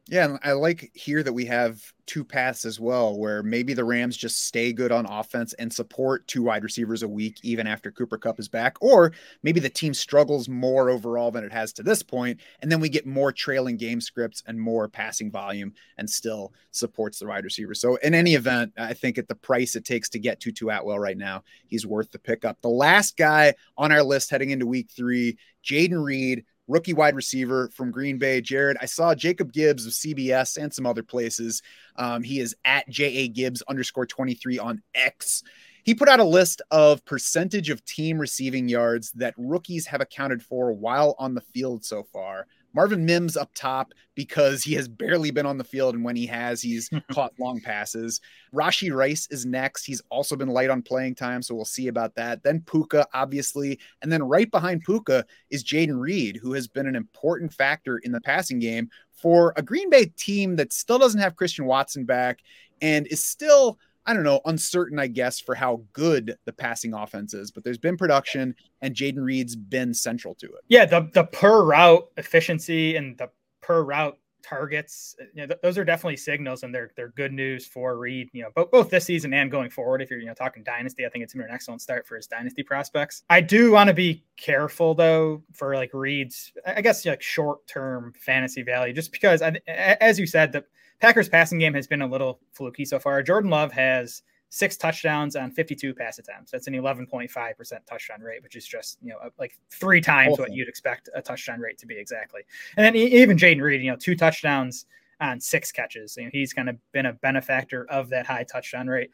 Yeah, 0.07 0.25
and 0.25 0.39
I 0.43 0.53
like 0.53 0.91
here 0.93 1.23
that 1.23 1.31
we 1.31 1.45
have 1.45 1.79
two 2.05 2.25
paths 2.25 2.65
as 2.65 2.79
well, 2.79 3.17
where 3.17 3.43
maybe 3.43 3.73
the 3.73 3.85
Rams 3.85 4.17
just 4.17 4.45
stay 4.45 4.73
good 4.73 4.91
on 4.91 5.05
offense 5.05 5.53
and 5.53 5.71
support 5.71 6.27
two 6.27 6.43
wide 6.43 6.63
receivers 6.63 7.03
a 7.03 7.07
week, 7.07 7.37
even 7.43 7.67
after 7.67 7.91
Cooper 7.91 8.17
Kupp 8.17 8.39
is 8.39 8.49
back, 8.49 8.75
or 8.81 9.13
maybe 9.43 9.59
the 9.61 9.69
team 9.69 9.93
struggles 9.93 10.49
more 10.49 10.89
overall 10.89 11.31
than 11.31 11.45
it 11.45 11.53
has 11.53 11.71
to 11.73 11.83
this 11.83 12.03
point, 12.03 12.41
and 12.61 12.69
then 12.69 12.81
we 12.81 12.89
get 12.89 13.05
more 13.05 13.31
trailing 13.31 13.77
game 13.77 14.01
scripts 14.01 14.43
and 14.47 14.59
more 14.59 14.89
passing 14.89 15.31
volume, 15.31 15.71
and 15.97 16.09
still 16.09 16.51
supports 16.71 17.19
the 17.19 17.27
wide 17.27 17.45
receiver. 17.45 17.75
So, 17.75 17.95
in 17.97 18.13
any 18.13 18.33
event, 18.33 18.73
I 18.77 18.93
think 18.93 19.17
at 19.17 19.27
the 19.27 19.35
price 19.35 19.75
it 19.75 19.85
takes 19.85 20.09
to 20.09 20.19
get 20.19 20.39
Tutu 20.41 20.67
Atwell 20.67 20.99
right 20.99 21.17
now, 21.17 21.43
he's 21.67 21.85
worth 21.85 22.11
the 22.11 22.19
pickup. 22.19 22.59
The 22.61 22.69
last 22.69 23.15
guy 23.15 23.53
on 23.77 23.91
our 23.91 24.03
list 24.03 24.31
heading 24.31 24.49
into 24.49 24.65
Week 24.65 24.89
Three, 24.89 25.37
Jayden 25.63 26.03
Reed 26.03 26.43
rookie 26.71 26.93
wide 26.93 27.15
receiver 27.15 27.69
from 27.73 27.91
Green 27.91 28.17
Bay. 28.17 28.41
Jared, 28.41 28.77
I 28.81 28.85
saw 28.85 29.13
Jacob 29.13 29.51
Gibbs 29.51 29.85
of 29.85 29.93
CBS 29.93 30.57
and 30.57 30.73
some 30.73 30.85
other 30.85 31.03
places. 31.03 31.61
Um, 31.97 32.23
he 32.23 32.39
is 32.39 32.55
at 32.65 32.87
JA 32.89 33.27
Gibbs 33.31 33.61
underscore 33.67 34.05
23 34.05 34.57
on 34.57 34.81
X. 34.95 35.43
He 35.83 35.93
put 35.93 36.09
out 36.09 36.19
a 36.19 36.23
list 36.23 36.61
of 36.71 37.03
percentage 37.05 37.69
of 37.69 37.83
team 37.85 38.17
receiving 38.17 38.69
yards 38.69 39.11
that 39.13 39.33
rookies 39.37 39.87
have 39.87 39.99
accounted 39.99 40.41
for 40.43 40.71
while 40.71 41.15
on 41.19 41.33
the 41.33 41.41
field 41.41 41.83
so 41.83 42.03
far. 42.03 42.47
Marvin 42.73 43.05
Mims 43.05 43.37
up 43.37 43.51
top 43.53 43.93
because 44.15 44.63
he 44.63 44.73
has 44.73 44.87
barely 44.87 45.31
been 45.31 45.45
on 45.45 45.57
the 45.57 45.63
field, 45.63 45.95
and 45.95 46.03
when 46.03 46.15
he 46.15 46.25
has, 46.27 46.61
he's 46.61 46.89
caught 47.11 47.33
long 47.39 47.59
passes. 47.61 48.21
Rashee 48.53 48.93
Rice 48.93 49.27
is 49.31 49.45
next. 49.45 49.85
He's 49.85 50.01
also 50.09 50.35
been 50.35 50.49
light 50.49 50.69
on 50.69 50.81
playing 50.81 51.15
time, 51.15 51.41
so 51.41 51.55
we'll 51.55 51.65
see 51.65 51.87
about 51.87 52.15
that. 52.15 52.43
Then 52.43 52.61
Puka, 52.61 53.07
obviously, 53.13 53.79
and 54.01 54.11
then 54.11 54.23
right 54.23 54.49
behind 54.49 54.81
Puka 54.81 55.25
is 55.49 55.63
Jayden 55.63 55.99
Reed, 55.99 56.37
who 56.41 56.53
has 56.53 56.67
been 56.67 56.87
an 56.87 56.95
important 56.95 57.53
factor 57.53 57.97
in 57.99 58.11
the 58.11 58.21
passing 58.21 58.59
game 58.59 58.89
for 59.11 59.53
a 59.55 59.61
Green 59.61 59.89
Bay 59.89 60.05
team 60.17 60.55
that 60.55 60.73
still 60.73 60.99
doesn't 60.99 61.21
have 61.21 61.35
Christian 61.35 61.65
Watson 61.65 62.05
back 62.05 62.39
and 62.81 63.07
is 63.07 63.23
still– 63.23 63.77
I 64.05 64.13
don't 64.13 64.23
know, 64.23 64.41
uncertain, 64.45 64.99
I 64.99 65.07
guess, 65.07 65.39
for 65.39 65.55
how 65.55 65.83
good 65.93 66.35
the 66.45 66.53
passing 66.53 66.93
offense 66.93 67.33
is. 67.33 67.51
But 67.51 67.63
there's 67.63 67.77
been 67.77 67.97
production, 67.97 68.55
and 68.81 68.95
Jayden 68.95 69.23
Reed's 69.23 69.55
been 69.55 69.93
central 69.93 70.35
to 70.35 70.47
it. 70.47 70.61
Yeah, 70.67 70.85
the 70.85 71.09
the 71.13 71.25
per 71.25 71.63
route 71.63 72.07
efficiency 72.17 72.95
and 72.95 73.17
the 73.17 73.29
per 73.61 73.83
route 73.83 74.17
targets, 74.41 75.15
uh, 75.21 75.25
you 75.33 75.41
know, 75.41 75.47
th- 75.47 75.59
those 75.61 75.77
are 75.77 75.85
definitely 75.85 76.17
signals, 76.17 76.63
and 76.63 76.73
they're 76.73 76.91
they're 76.95 77.09
good 77.09 77.31
news 77.31 77.65
for 77.65 77.97
Reed. 77.97 78.29
You 78.33 78.43
know, 78.43 78.49
both 78.55 78.71
both 78.71 78.89
this 78.89 79.05
season 79.05 79.33
and 79.33 79.51
going 79.51 79.69
forward. 79.69 80.01
If 80.01 80.09
you're 80.09 80.19
you 80.19 80.25
know 80.25 80.33
talking 80.33 80.63
dynasty, 80.63 81.05
I 81.05 81.09
think 81.09 81.23
it's 81.23 81.33
been 81.33 81.43
an 81.43 81.51
excellent 81.51 81.81
start 81.81 82.07
for 82.07 82.15
his 82.15 82.27
dynasty 82.27 82.63
prospects. 82.63 83.23
I 83.29 83.41
do 83.41 83.71
want 83.71 83.87
to 83.87 83.93
be 83.93 84.23
careful 84.37 84.95
though 84.95 85.43
for 85.53 85.75
like 85.75 85.91
Reed's, 85.93 86.51
I 86.65 86.81
guess 86.81 87.05
like 87.05 87.21
short 87.21 87.65
term 87.67 88.13
fantasy 88.17 88.63
value, 88.63 88.93
just 88.93 89.11
because, 89.11 89.41
I, 89.41 89.59
as 89.67 90.19
you 90.19 90.25
said, 90.25 90.51
the 90.51 90.63
Packers 91.01 91.27
passing 91.27 91.59
game 91.59 91.73
has 91.73 91.87
been 91.87 92.03
a 92.03 92.07
little 92.07 92.39
fluky 92.53 92.85
so 92.85 92.99
far. 92.99 93.21
Jordan 93.23 93.49
Love 93.49 93.71
has 93.71 94.21
six 94.49 94.77
touchdowns 94.77 95.35
on 95.35 95.49
52 95.49 95.93
pass 95.95 96.19
attempts. 96.19 96.51
That's 96.51 96.67
an 96.67 96.73
11.5% 96.73 97.85
touchdown 97.89 98.21
rate, 98.21 98.43
which 98.43 98.55
is 98.55 98.67
just, 98.67 98.97
you 99.01 99.09
know, 99.09 99.17
like 99.39 99.57
three 99.71 100.01
times 100.01 100.37
what 100.37 100.53
you'd 100.53 100.67
expect 100.67 101.09
a 101.15 101.21
touchdown 101.21 101.59
rate 101.59 101.77
to 101.79 101.87
be 101.87 101.97
exactly. 101.97 102.41
And 102.77 102.85
then 102.85 102.95
even 102.95 103.37
Jayden 103.37 103.61
Reed, 103.61 103.81
you 103.81 103.89
know, 103.89 103.97
two 103.97 104.15
touchdowns 104.15 104.85
on 105.21 105.39
six 105.39 105.71
catches. 105.71 106.17
You 106.17 106.25
know, 106.25 106.29
he's 106.33 106.53
kind 106.53 106.69
of 106.69 106.75
been 106.91 107.05
a 107.05 107.13
benefactor 107.13 107.89
of 107.89 108.09
that 108.09 108.25
high 108.25 108.43
touchdown 108.43 108.87
rate. 108.87 109.11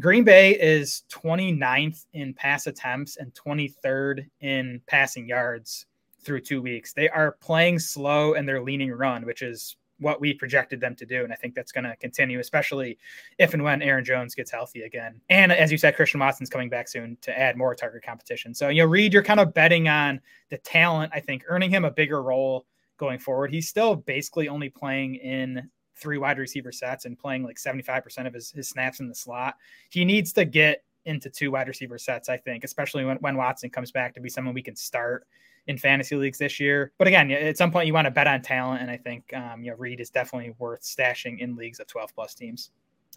Green 0.00 0.24
Bay 0.24 0.52
is 0.52 1.04
29th 1.10 2.06
in 2.12 2.34
pass 2.34 2.66
attempts 2.66 3.16
and 3.16 3.32
23rd 3.34 4.26
in 4.40 4.82
passing 4.86 5.26
yards 5.26 5.86
through 6.20 6.40
two 6.40 6.60
weeks. 6.60 6.92
They 6.92 7.08
are 7.08 7.32
playing 7.40 7.78
slow 7.78 8.34
and 8.34 8.46
they're 8.46 8.62
leaning 8.62 8.90
run, 8.90 9.24
which 9.24 9.42
is 9.42 9.76
what 10.04 10.20
we 10.20 10.34
projected 10.34 10.80
them 10.80 10.94
to 10.94 11.06
do. 11.06 11.24
And 11.24 11.32
I 11.32 11.36
think 11.36 11.54
that's 11.54 11.72
going 11.72 11.84
to 11.84 11.96
continue, 11.96 12.38
especially 12.38 12.98
if 13.38 13.54
and 13.54 13.64
when 13.64 13.82
Aaron 13.82 14.04
Jones 14.04 14.34
gets 14.34 14.50
healthy 14.50 14.82
again. 14.82 15.20
And 15.30 15.50
as 15.50 15.72
you 15.72 15.78
said, 15.78 15.96
Christian 15.96 16.20
Watson's 16.20 16.50
coming 16.50 16.68
back 16.68 16.88
soon 16.88 17.16
to 17.22 17.36
add 17.36 17.56
more 17.56 17.74
target 17.74 18.04
competition. 18.04 18.54
So, 18.54 18.68
you 18.68 18.82
know, 18.82 18.88
Reed, 18.88 19.14
you're 19.14 19.22
kind 19.22 19.40
of 19.40 19.54
betting 19.54 19.88
on 19.88 20.20
the 20.50 20.58
talent, 20.58 21.10
I 21.14 21.20
think, 21.20 21.44
earning 21.48 21.70
him 21.70 21.84
a 21.84 21.90
bigger 21.90 22.22
role 22.22 22.66
going 22.98 23.18
forward. 23.18 23.50
He's 23.50 23.68
still 23.68 23.96
basically 23.96 24.48
only 24.48 24.68
playing 24.68 25.16
in 25.16 25.68
three 25.96 26.18
wide 26.18 26.38
receiver 26.38 26.70
sets 26.70 27.06
and 27.06 27.18
playing 27.18 27.42
like 27.42 27.56
75% 27.56 28.26
of 28.26 28.34
his, 28.34 28.50
his 28.50 28.68
snaps 28.68 29.00
in 29.00 29.08
the 29.08 29.14
slot. 29.14 29.56
He 29.88 30.04
needs 30.04 30.32
to 30.34 30.44
get 30.44 30.84
into 31.06 31.30
two 31.30 31.50
wide 31.50 31.68
receiver 31.68 31.98
sets, 31.98 32.28
I 32.28 32.36
think, 32.36 32.64
especially 32.64 33.04
when, 33.04 33.16
when 33.18 33.36
Watson 33.36 33.70
comes 33.70 33.90
back 33.90 34.14
to 34.14 34.20
be 34.20 34.28
someone 34.28 34.54
we 34.54 34.62
can 34.62 34.76
start 34.76 35.26
in 35.66 35.78
fantasy 35.78 36.16
leagues 36.16 36.38
this 36.38 36.60
year. 36.60 36.92
But 36.98 37.08
again, 37.08 37.30
at 37.30 37.56
some 37.56 37.70
point 37.70 37.86
you 37.86 37.94
want 37.94 38.06
to 38.06 38.10
bet 38.10 38.26
on 38.26 38.42
talent, 38.42 38.82
and 38.82 38.90
I 38.90 38.96
think 38.96 39.32
um, 39.34 39.62
you 39.62 39.70
know 39.70 39.76
Reed 39.76 40.00
is 40.00 40.10
definitely 40.10 40.54
worth 40.58 40.82
stashing 40.82 41.40
in 41.40 41.56
leagues 41.56 41.80
of 41.80 41.86
12 41.86 42.14
plus 42.14 42.34
teams. 42.34 42.70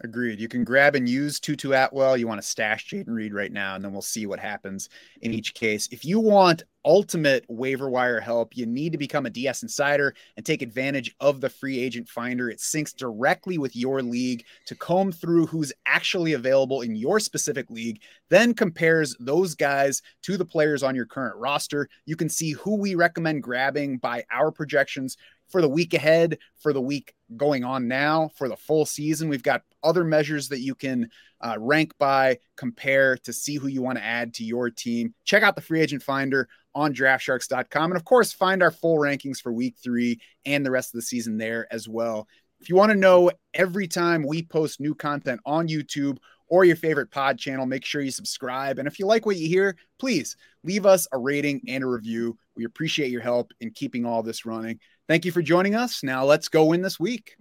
Agreed. 0.04 0.38
You 0.38 0.48
can 0.48 0.62
grab 0.62 0.94
and 0.94 1.08
use 1.08 1.40
Tutu 1.40 1.72
Atwell. 1.72 2.16
You 2.16 2.28
want 2.28 2.40
to 2.40 2.46
stash 2.46 2.88
Jayden 2.88 3.08
Reed 3.08 3.34
right 3.34 3.52
now, 3.52 3.74
and 3.74 3.84
then 3.84 3.92
we'll 3.92 4.02
see 4.02 4.26
what 4.26 4.38
happens 4.38 4.88
in 5.22 5.32
each 5.32 5.54
case. 5.54 5.88
If 5.90 6.04
you 6.04 6.20
want 6.20 6.62
ultimate 6.88 7.44
waiver 7.48 7.90
wire 7.90 8.18
help, 8.18 8.56
you 8.56 8.64
need 8.64 8.92
to 8.92 8.98
become 8.98 9.26
a 9.26 9.30
DS 9.30 9.62
Insider 9.62 10.14
and 10.38 10.46
take 10.46 10.62
advantage 10.62 11.14
of 11.20 11.42
the 11.42 11.50
free 11.50 11.78
agent 11.78 12.08
finder. 12.08 12.48
It 12.48 12.60
syncs 12.60 12.96
directly 12.96 13.58
with 13.58 13.76
your 13.76 14.00
league 14.00 14.44
to 14.64 14.74
comb 14.74 15.12
through 15.12 15.46
who's 15.46 15.70
actually 15.84 16.32
available 16.32 16.80
in 16.80 16.96
your 16.96 17.20
specific 17.20 17.68
league, 17.70 18.00
then 18.30 18.54
compares 18.54 19.14
those 19.20 19.54
guys 19.54 20.00
to 20.22 20.38
the 20.38 20.46
players 20.46 20.82
on 20.82 20.94
your 20.94 21.04
current 21.04 21.36
roster. 21.36 21.90
You 22.06 22.16
can 22.16 22.30
see 22.30 22.52
who 22.52 22.76
we 22.76 22.94
recommend 22.94 23.42
grabbing 23.42 23.98
by 23.98 24.24
our 24.32 24.50
projections 24.50 25.18
for 25.48 25.60
the 25.60 25.68
week 25.68 25.94
ahead, 25.94 26.38
for 26.56 26.72
the 26.72 26.80
week 26.80 27.14
going 27.36 27.64
on 27.64 27.88
now, 27.88 28.30
for 28.36 28.48
the 28.48 28.56
full 28.56 28.86
season. 28.86 29.28
We've 29.28 29.42
got 29.42 29.62
other 29.82 30.04
measures 30.04 30.48
that 30.48 30.60
you 30.60 30.74
can 30.74 31.10
uh, 31.40 31.56
rank 31.58 31.92
by, 31.98 32.38
compare 32.56 33.16
to 33.18 33.32
see 33.32 33.56
who 33.56 33.68
you 33.68 33.82
want 33.82 33.98
to 33.98 34.04
add 34.04 34.34
to 34.34 34.44
your 34.44 34.70
team. 34.70 35.14
Check 35.24 35.42
out 35.42 35.54
the 35.54 35.62
free 35.62 35.80
agent 35.80 36.02
finder 36.02 36.48
on 36.74 36.94
draftsharks.com. 36.94 37.90
And 37.90 37.96
of 37.96 38.04
course, 38.04 38.32
find 38.32 38.62
our 38.62 38.70
full 38.70 38.98
rankings 38.98 39.40
for 39.40 39.52
week 39.52 39.76
three 39.82 40.20
and 40.44 40.64
the 40.64 40.70
rest 40.70 40.94
of 40.94 40.98
the 40.98 41.02
season 41.02 41.38
there 41.38 41.66
as 41.72 41.88
well. 41.88 42.26
If 42.60 42.68
you 42.68 42.76
want 42.76 42.90
to 42.90 42.98
know 42.98 43.30
every 43.54 43.86
time 43.86 44.24
we 44.26 44.42
post 44.42 44.80
new 44.80 44.94
content 44.94 45.40
on 45.46 45.68
YouTube 45.68 46.18
or 46.48 46.64
your 46.64 46.76
favorite 46.76 47.10
pod 47.10 47.38
channel, 47.38 47.66
make 47.66 47.84
sure 47.84 48.00
you 48.00 48.10
subscribe. 48.10 48.78
And 48.78 48.88
if 48.88 48.98
you 48.98 49.06
like 49.06 49.26
what 49.26 49.36
you 49.36 49.48
hear, 49.48 49.76
please 49.98 50.36
leave 50.64 50.86
us 50.86 51.06
a 51.12 51.18
rating 51.18 51.60
and 51.68 51.84
a 51.84 51.86
review. 51.86 52.36
We 52.56 52.64
appreciate 52.64 53.10
your 53.10 53.20
help 53.22 53.52
in 53.60 53.70
keeping 53.70 54.04
all 54.04 54.22
this 54.22 54.44
running. 54.44 54.80
Thank 55.08 55.24
you 55.24 55.32
for 55.32 55.40
joining 55.40 55.74
us. 55.74 56.02
Now 56.02 56.26
let's 56.26 56.48
go 56.48 56.74
in 56.74 56.82
this 56.82 57.00
week. 57.00 57.36